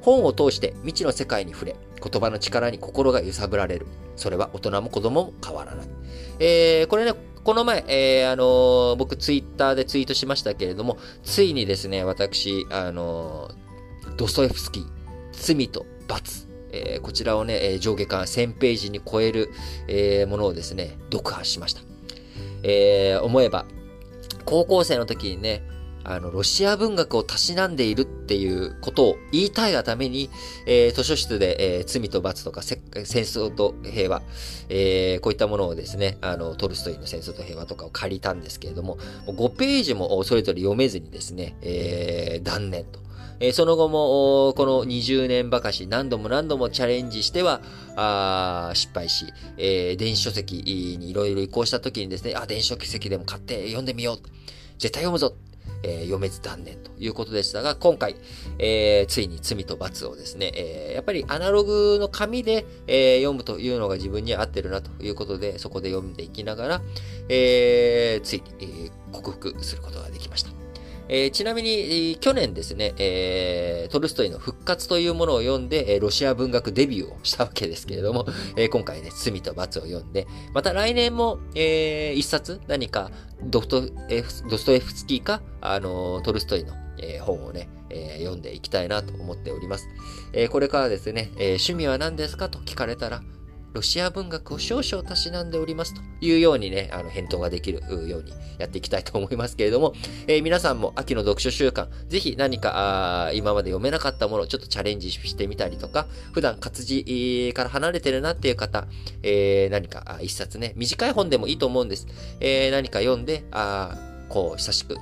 [0.03, 3.87] 本を通して未知の世界に触れ、言葉の力に心が揺さぶられる。
[4.17, 5.87] それは大人も子供も変わらない。
[6.39, 7.15] えー、これね、
[7.45, 14.87] この前、えー、あのー、僕ツイッターでツイートしましたけれども、ついにですね、私、あのー、ドストエフスキー、
[15.33, 16.47] 罪と罰
[16.85, 19.51] えー、こちらをね、上下巻1000ページに超える、
[19.89, 21.83] えー、ものをですね、読破しました。
[22.63, 23.67] えー、思えば、
[24.45, 25.63] 高校生の時にね、
[26.09, 30.31] あの、ロシア文学をたしなんでいるっていうことを言いたいがために、
[30.65, 34.23] えー、図書室で、えー、罪と罰とか戦争と平和、
[34.69, 43.01] えー、こういったものをですね、あの、トルストイの戦争と平和とかを借りたんですけれども、5ページもそれぞれ読めずにですね、えー、断念と。
[43.41, 47.61] え、その後も、この20年ばかし何度も何度もチャレンジしては、
[47.97, 49.27] あ失敗し、
[49.59, 50.57] えー、電子書籍
[50.99, 54.17] にいろいろ移行した時にですね、あ、電子書籍でも買って読んでみよう。
[54.79, 55.35] 絶対読むぞ。
[55.83, 58.17] えー、読めず断念ということでしたが、今回、
[58.59, 66.83] えー、ついに罪と罰をですね、えー、やっぱりアナログの紙で、え読むというのが自分に合ってるなということで、そこで読んでいきながら、
[67.29, 70.56] えついに、え克服することができました。
[71.09, 78.27] えー、ちなみに、去年ですね、えー、トルストイの復活というものを読んで、ロシア文学デビューをしたわけですけれども、
[78.57, 83.11] えー、今回ね、罪と罰を読んで、また来年も、えー、一冊何か
[83.43, 89.89] ドストエフドストエフスキーか、あのトルストイの、えー、本をね、えー、読んでいきたいなと思っております。
[90.33, 93.23] えー、これからですね、えー、趣味は何ですかと聞かれたら、
[93.77, 99.93] ロシア文学を少々たしなんでおりますというようにね、あの、返答ができるようにやっていきたいと思いますけれども、
[100.27, 108.87] えー、皆さんも秋の読書週間、ぜひ何か、今まで読めなかったものをちょっとチャレンジしてみたりとか、普段活字から離れてるなっていう方、
[109.23, 112.07] えー、何か一冊ね、短い本でもいいと思うんです。
[112.41, 113.95] えー、何か読んで、あ
[114.29, 114.97] こう、久しく、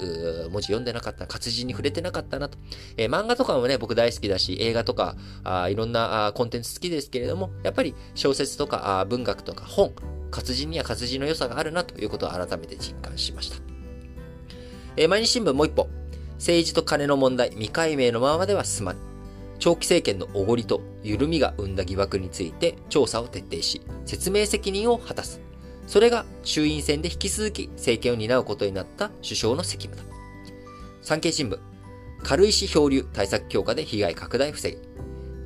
[0.50, 2.58] 文字読んでなかった、活字に触れてなかったなと。
[2.96, 9.92] えー、漫画とかもね、僕大好きだし、映画とか、あいろんなあコンテンツ好きですけれども、やっぱり小説とかあ文学とか本、
[10.30, 13.56] 活字には活字の良さがあるなということを改めて実感しました。
[14.96, 15.88] えー、毎日新聞もう一歩。
[16.34, 18.98] 政治と金の問題、未解明のままでは進まぬ。
[19.58, 25.43] 長期政権のおごりと緩みが生んだ疑惑について調査を徹底し、説明責任を果たす。
[25.86, 30.14] それが衆院選で引き続き政権を担うことになった首相の責務だ。
[31.02, 31.58] 産経新聞、
[32.22, 34.78] 軽石漂流対策強化で被害拡大防ぐ。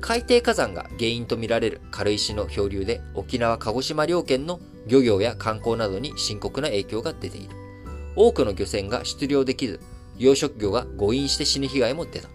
[0.01, 7.49] 海底火山が原因とみられる軽石の漂流で沖縄鹿児島両県の漁業や観光などに深刻な影響が出ている。
[8.15, 9.81] 多くの漁船が出漁できず、
[10.17, 12.29] 養殖魚が誤飲して死ぬ被害も出た。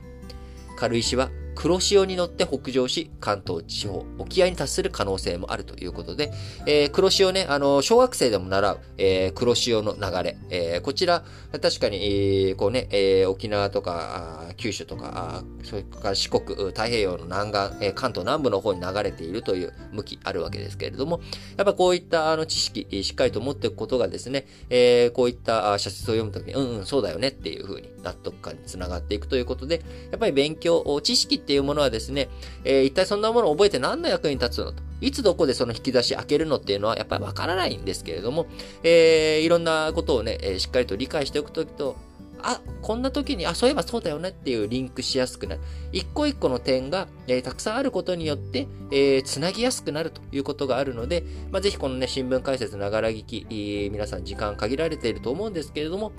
[0.77, 6.33] 軽石は黒潮に乗って北上し、関東地方、沖合に達する可能性もあるということで、
[6.67, 11.25] えー、黒潮ね、あの、小学生でも習う、えー、黒潮の流れ、えー、こちら、
[11.61, 12.05] 確かに、
[12.49, 21.21] えー、こうね、えー、沖縄とか、九州とか、それから四国、太平洋の南岸、えー、関東南部の方に流れているという向きあるわけですけれども、
[21.57, 32.29] やっぱこういったあの知識、しっかりと持っていくことがですね、えー、こういった社説を読むときに、うんうん、そうだよねっていうふうに納得感につながっていくということで、やっぱり勉強、知識ってっていうものはですね、
[32.65, 34.83] えー、一体そんなものを覚えて何の役に立つのと。
[35.01, 38.47] いつどこでその引き出し開けるのっていうのはやっぱりわからないんですけれども、
[38.83, 41.97] えー、いろんなことをね、えしっかりと理解しておくときと、
[42.45, 45.61] あ、こんな時に、あ、そういえばそうだよねっていうリンクしやすくなる。
[45.93, 56.13] 一個一個の点が、えー、たくさんあることによって、えー、つなぎやすくなるということがあるので、まあ、ぜひこのね、新聞解説ながら聞き、えー、皆さん時間限られていると思うんですけれども、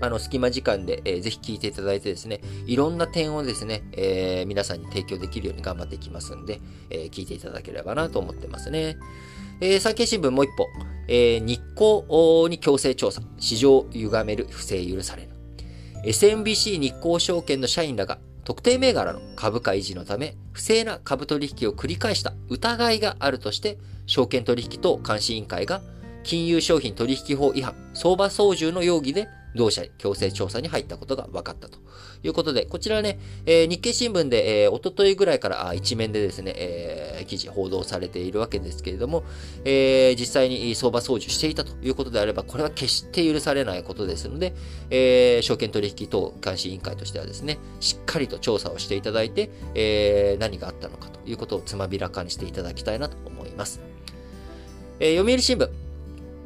[0.00, 8.96] あの、隙間時間で、えー、ぜひ聞いていただいてですね、いろんな点をですね、えー、皆さんに提供できるように頑張っていきますんで、えー、聞いていただければなと思ってますね。
[9.60, 10.66] えー、産経新聞もう一歩、
[11.08, 15.30] えー、日光に強制調査、市場を歪める不正許される。
[16.04, 25.82] SMBC 日興証券の社員らが特定銘柄の株価維持のため、不正な株取引を繰り返した疑いがあるとして、証券取引等監視委員会が
[26.22, 29.26] 金融商品取引法違反、相場操縦の容疑で
[29.56, 31.78] 同社強制調査に入ったことが分かったと
[32.22, 39.24] いうことで、こちらね、えー、日経新聞で、えー、おとといぐらいから一面でですね、えー、記事報道されているわけですけれども、
[39.64, 44.54] えー、実際に相場操縦していたということであれば、これは決して許されないことですので、
[44.90, 53.80] えー、証券取引等監視委員会としてはですね、しっかりと調査をしていただいて、えー、何があったのかということをつまびらかにしていただきたいなと思います。
[55.00, 55.68] えー、読売新聞、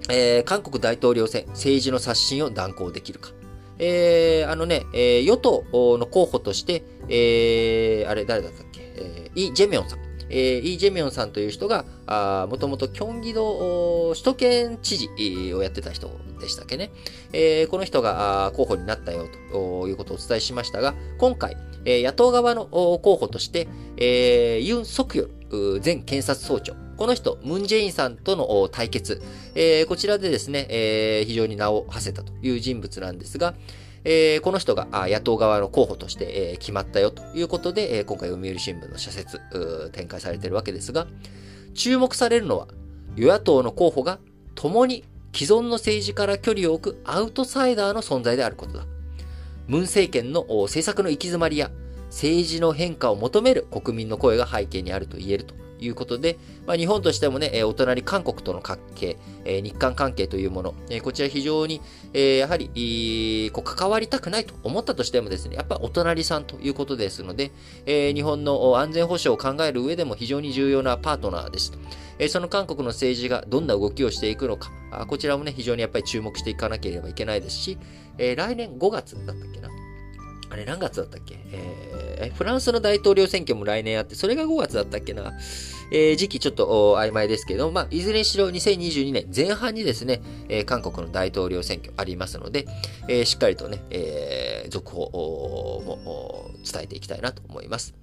[0.08, 3.30] えー、韓国大統領選、政治の刷新を断行できるか。
[3.78, 5.64] えー、あのね、えー、与党
[5.98, 10.00] の候補として、えー、あれ誰だったっけ、えー、イ・ジェミョンさん。
[10.32, 11.84] えー、イ・ジェミョンさんという人が、
[12.48, 16.08] もともとキョンギ道首都圏知事をやってた人
[16.40, 16.92] でしたっけね？
[17.32, 26.74] えー、この人が候補になったよということをお伝えしましたが、今回、えー、野党側の候補として、えー、ユン・ソクヨル前検察総長。
[27.00, 29.22] この人、ムン・ジェインさんとの対決、
[29.54, 33.54] えー、こちらでですね、えー、非常に名を馳せたという人物なんですが、
[34.04, 39.40] えー、この人が野党側の候補として、えー、決まったよということで、え、今回読売新聞の社説
[39.92, 41.06] 展開されているわけですが、
[41.72, 42.68] 注目されるのは、
[43.16, 44.18] 与野党の候補が
[44.54, 45.02] 共に
[45.34, 48.84] 既存の政治から距離を置くアウトサイダーの存在であることだ。
[49.68, 51.70] ムン政権の政策の行き詰まりや
[52.10, 61.80] 政治の変化を求める国民の声が背景にあると言えるということで、まあ、日本としてもね、お隣韓国との関係、日韓関係というもの、こちら非常に、
[62.12, 67.50] やはり、こう関わりたくないと思ったとしてもですね、やっぱお隣さんということですので、
[67.86, 71.72] 日本の安全保障を考える上でも非常に重要なパートナーです。
[72.28, 74.70] その韓国の政治がどんな動きをしていくのか、
[75.08, 77.78] こちらもね、非常にやっぱり注目していかなければいけないですし、
[78.18, 79.70] 来年5月だったっけな
[80.50, 85.32] あれ何月だったっけ、えー、フランスの大統領選挙も来年あって、それが5月だったっけな？
[85.92, 92.66] えー、時期ちょっと曖昧ですけど、まあ、いずれにしろ2022年前半にですね、えー、韓国の大統領選挙ありますので、
[93.08, 97.94] えー、しっかりとね、えー、続報も伝えていきたいなと思います。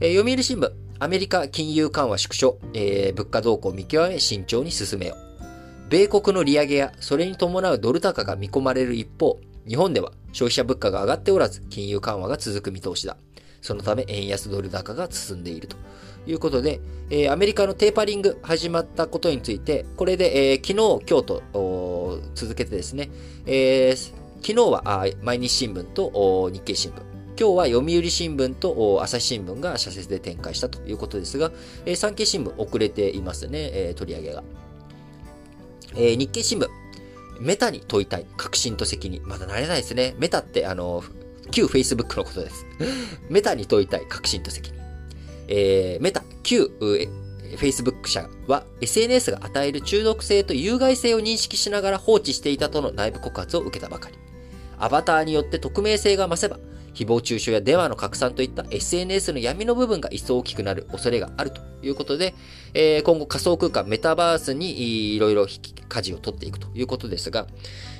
[0.00, 0.70] えー、読売新聞、
[1.00, 5.18] アメリカ金融緩和縮小、えー、物価動向を見極め慎重に進めよう。
[5.88, 13.16] 米国の利上げやそれに伴うドル高が見込まれる一方、日本では消費者物価が上がっておらず、金融緩和が続く見通しだ。
[13.60, 15.76] そのため円安ドル高が進んでいると
[16.26, 23.10] いうことで、えー、アメリカのテーパリング始まったことについて、これで、えー、昨日、今日と続けてですね、
[23.46, 27.02] えー、昨日は毎日新聞と日経新聞、
[27.38, 31.50] 今日は読売新聞と朝日新聞が社説で展開したということですが、
[31.84, 34.44] えー、産経新聞遅れていますね、えー、取り上げが。
[35.94, 36.68] えー、日経新聞、
[37.40, 39.22] メタに問いたい、確信と責任。
[39.24, 40.14] まだ慣れないですね。
[40.18, 41.02] メタって、あの、
[41.50, 42.66] 旧 Facebook のことです。
[43.30, 44.80] メタに問いたい、確信と責任。
[45.48, 46.70] えー、メタ、旧、
[47.56, 54.18] Facebook 社は SNS が与える中毒性と有害性を認識しながら放置していたとの内部告発を受けたばかり。
[54.78, 56.58] アバターによって匿名性が増せば、
[56.98, 62.34] 誹謗中傷や電話の拡散といった SNS の闇の部分が一層大きくなる恐れがあるということで、
[62.74, 65.46] えー、今後仮想空間メタバースにいろいろ
[65.88, 67.46] 舵を取っていくということですが、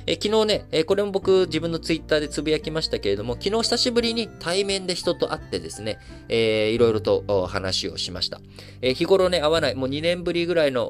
[0.05, 8.41] えー、昨日ね、これも僕自分のツイッターでつぶやきましたけれども、昨日久しぶりに対面で人と会ってですね、いろいろと話をしました。
[8.81, 10.89] えー、日頃ね、会わない、もう2年ぶりぐらいの、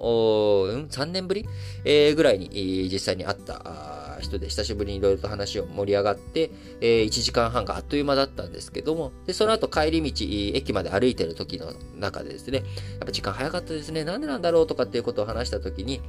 [0.68, 1.45] うん、3年ぶり、
[1.86, 6.51] えー、ぐらいに実際に会った人で久しぶりにいろいろと話を盛り上がって、
[6.82, 10.26] えー、1時間半があっという間だったんですけども、で、その後帰り道、
[10.57, 12.65] 駅まで歩いてる時の中でですね、やっ
[12.99, 16.01] ぱ時間早かったですね、なんでなんだろうとかっていうことを話した時に、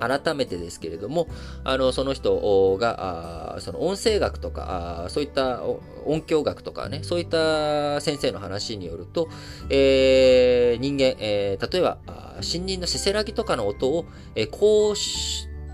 [0.00, 1.28] 改めてですけれども、
[1.62, 5.62] あの、その人が、その音声学とか、そういった
[6.06, 9.28] 音響学とかね、そういった先生の話によると、
[9.68, 11.98] えー、人間、えー、例えば、
[12.36, 14.96] 森林のせせらぎとかの音を、えー、こう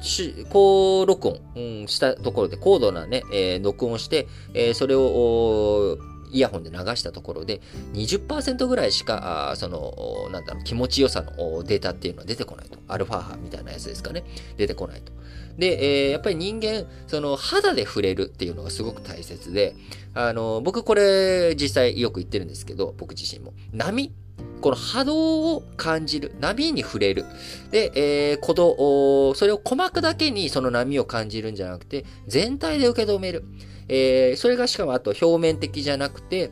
[0.06, 5.98] し高録音、うん、したところで高度なね、えー、録音して、えー、それを
[6.30, 7.60] イヤホンで流したところで
[7.94, 12.78] 20%ぐらいしか、その、なんだろう、気持ちよさのデータっていうのは出てこないと。
[12.88, 14.24] アルファ波みたいなやつですかね。
[14.56, 15.12] 出てこないと。
[15.56, 19.74] で、えー、やっぱり人間、その肌で触れるっていうのがすごく大切で、
[20.14, 23.54] あの、僕これ実際よく言ってるんですけど、僕自身も。
[23.72, 24.12] 波
[24.60, 26.34] この波動を感じる。
[26.40, 27.24] 波に触れる。
[27.70, 33.44] で、えー、鼓動、それを鼓膜だけにその波を感じるんじゃなくて、全体で受け止める。
[33.88, 36.50] えー、それがしかもあと表面的じゃなくて、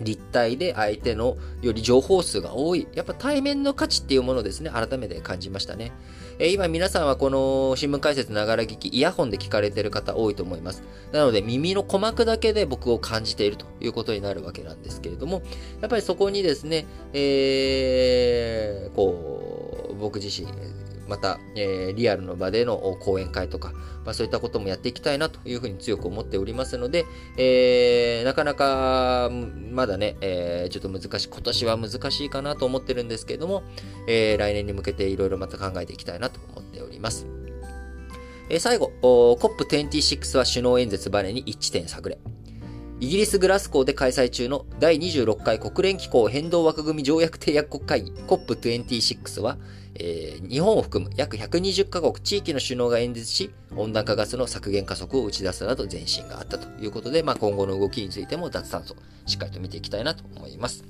[0.00, 2.88] 立体で相手のより情報数が多い。
[2.94, 5.92] やっぱ対面の価値っていうものですね、改めて感じましたね。
[6.42, 10.82] えー、今皆さんはこの新聞解説ながら聞き、イヤホンで聞かれてる方多いと思います。
[11.12, 15.42] なので耳の鼓膜だけで僕を感じているということになるわけなんですけれども、
[15.82, 20.48] やっぱりそこにですね、えー、こう、僕自身、
[21.10, 23.72] また、えー、リアルの場での講演会とか、
[24.04, 27.04] まあ、そういったこともやっていきたいなというふうに強く思っておりますので、
[27.36, 29.28] えー、なかなか、
[29.72, 33.64] まだね、えー、ちょっと難しい、今年は難しいかなと思ってるんですけれども、
[34.06, 37.26] えー、来年に向けていろいろまた考えていきたいなと思っております。
[38.48, 42.18] えー、最後、COP26 は首脳演説バネに一致点探れ。
[43.00, 49.56] イギリス・グラスコーで開催中の第26回国連機構変動枠組条約締約国会議 COP26 は、
[50.02, 58.96] えー、日本を含む約120カ国地域の首脳が演説し、温暖化ガスの削減加速を打ち出すなど前進があったということで、まあ、今後の動きについても脱炭素、
[59.26, 60.84] しっかりと見ていきたいなと思います。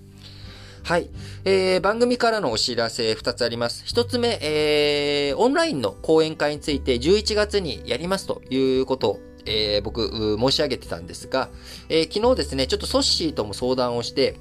[0.84, 1.10] はい。
[1.44, 3.84] えー、番組からのお知らせ2つあります。
[3.84, 11.50] 1つ目、えー、オンラインの講演会について11月にやりますということを、えー、僕、申し上げてたんですが、
[11.88, 14.36] えー、昨日ですね、ちょっとソッシーとも相談をして、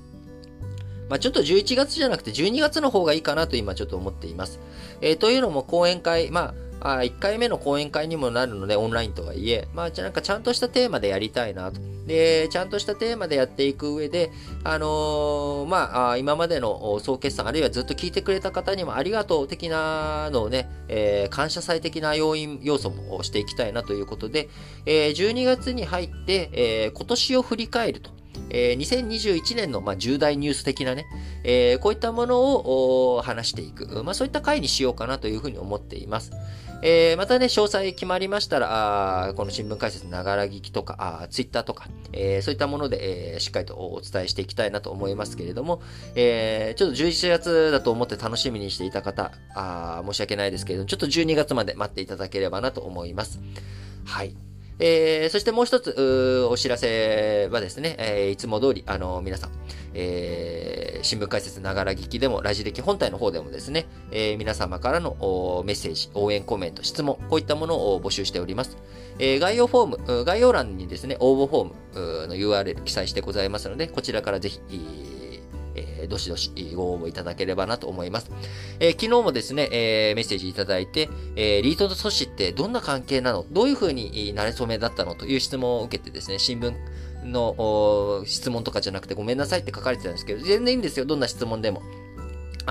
[1.09, 4.59] まあ、ちょっと11月じゃなくて12月の方がいいかなと今ちょっと思っています。
[5.01, 11.79] えー、というのも講演会、まあ、あ1回目の講演会にもなるので、オンラインとはいえ、まあ、なんかちゃんとしたテーマでやりたいなと。
[12.05, 14.31] で、ちゃんとしたテーマでやっていく上で、
[14.63, 24.49] あのー、まあ、今までの総決算、あるいはずっと聞いてくれた方にもありがとう的なのをね、えー、感謝祭的な要因、要素もしていきたいなということで、
[24.85, 28.18] えー、12月に入って、え、今年を振り返ると。
[28.49, 31.05] えー、2021年の、まあ、重大ニュース的なね、
[31.43, 36.31] えー、こういったものを話していく、まあ、そういった回にしようかなというふうに思っています。
[36.81, 45.81] えー、またね、詳細決まりましたら、あこの新聞解説ながら聞きとか、あツイッターとか、えー、そういったもので、えー、しっかりとお伝えしていきたいなと思いますけれども、
[46.15, 53.39] えー、ちょっと11月だと思って楽しみにしていた方、あ申し訳ないですけれども、ちょっと12月まで待っていただければなと思います。
[54.05, 54.48] はい。
[54.79, 59.51] えー、そしてもう一つ、お知らせはですね、えー、いつも通り、あの、皆さん、
[59.93, 68.77] えー、新聞解説ながら聞きでも、ラジ歴本体の方でもですね、えー、皆様からのメッセージ、応援コメント、質問、こういったものを募集しております。
[69.19, 74.59] えー、概要フォーム、概要欄にですね、応募フォームの URL 記載してございますので、こちらからぜひ、
[75.75, 78.31] えー、どしどしご応募いただければなと思います。
[78.79, 83.45] えー、昨日もですね、えー、メッセージいただいて、えリートと組織ってどんな関係なの？
[83.51, 85.15] どういうふうになれそめだったの？
[85.15, 86.73] という質問を受けてですね、新聞
[87.25, 91.05] の質問とかじゃなくてごめんなさいって書かれてたんですけど、全然いいんですよ。
[91.05, 91.81] どんな質問でも。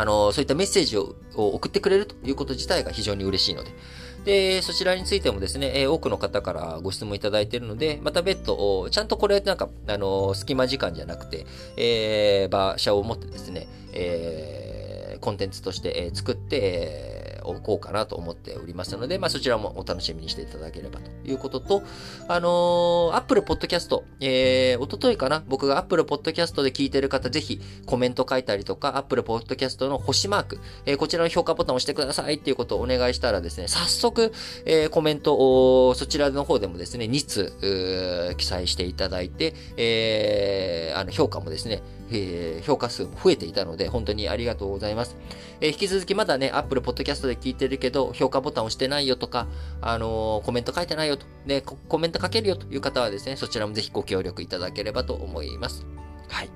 [0.00, 3.70] あの、そういったメッセージを送ってくれるということ自体が非常に嬉しいので。
[4.24, 11.46] で、そちらについてもですね、え多くの方からご質問いただいているので、また別途、ちゃんとこれなんか、あの、隙間時間じゃなくて、
[11.76, 21.82] えー、場所を持ってですね、えー、コンテンツとして、え作って、おこうかなと思っておりますので、まあ、そちらもお楽しみにしていただければということと、
[22.28, 34.32] あのー、Apple Podcast、えー、おとといかな僕が Apple Podcast で聞いてる方、ぜひコメント書いたりとか、Apple Podcast の星マーク、えー、こちらの評価ボタンを押してくださいっていうことをお願いしたらですね、早速、
[34.64, 35.34] えー、コメント
[35.88, 45.16] を、そちらの方でもですね、2通、記載していただいて、えー、あの、評価もですね、えー、評価数も増えていたので、本当にありがとうございます。
[45.60, 49.46] えー、引き続きまだね、Apple Podcast で聞いてるけど、評価ボタン押してないよとか、
[49.80, 55.86] あのー、コメント書いてないよと、ね、コメント書けるよという方はですね、そちらもぜひご協力いただければと思います。
[56.28, 56.50] はい。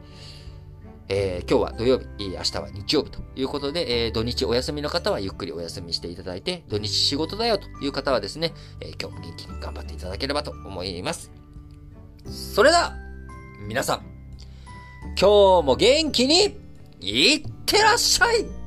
[1.09, 11.30] えー、今日は土曜日、明日は日曜日ということで、えー、土日お休みの方はゆっくりお休みしていただいて、土日仕事だよという方はですね、えー、今日も元気に頑張っていただければと思います。
[12.24, 12.94] それでは、
[13.66, 14.12] 皆さん、
[15.18, 16.57] 今日も元気に
[17.00, 18.62] いってらっしゃい。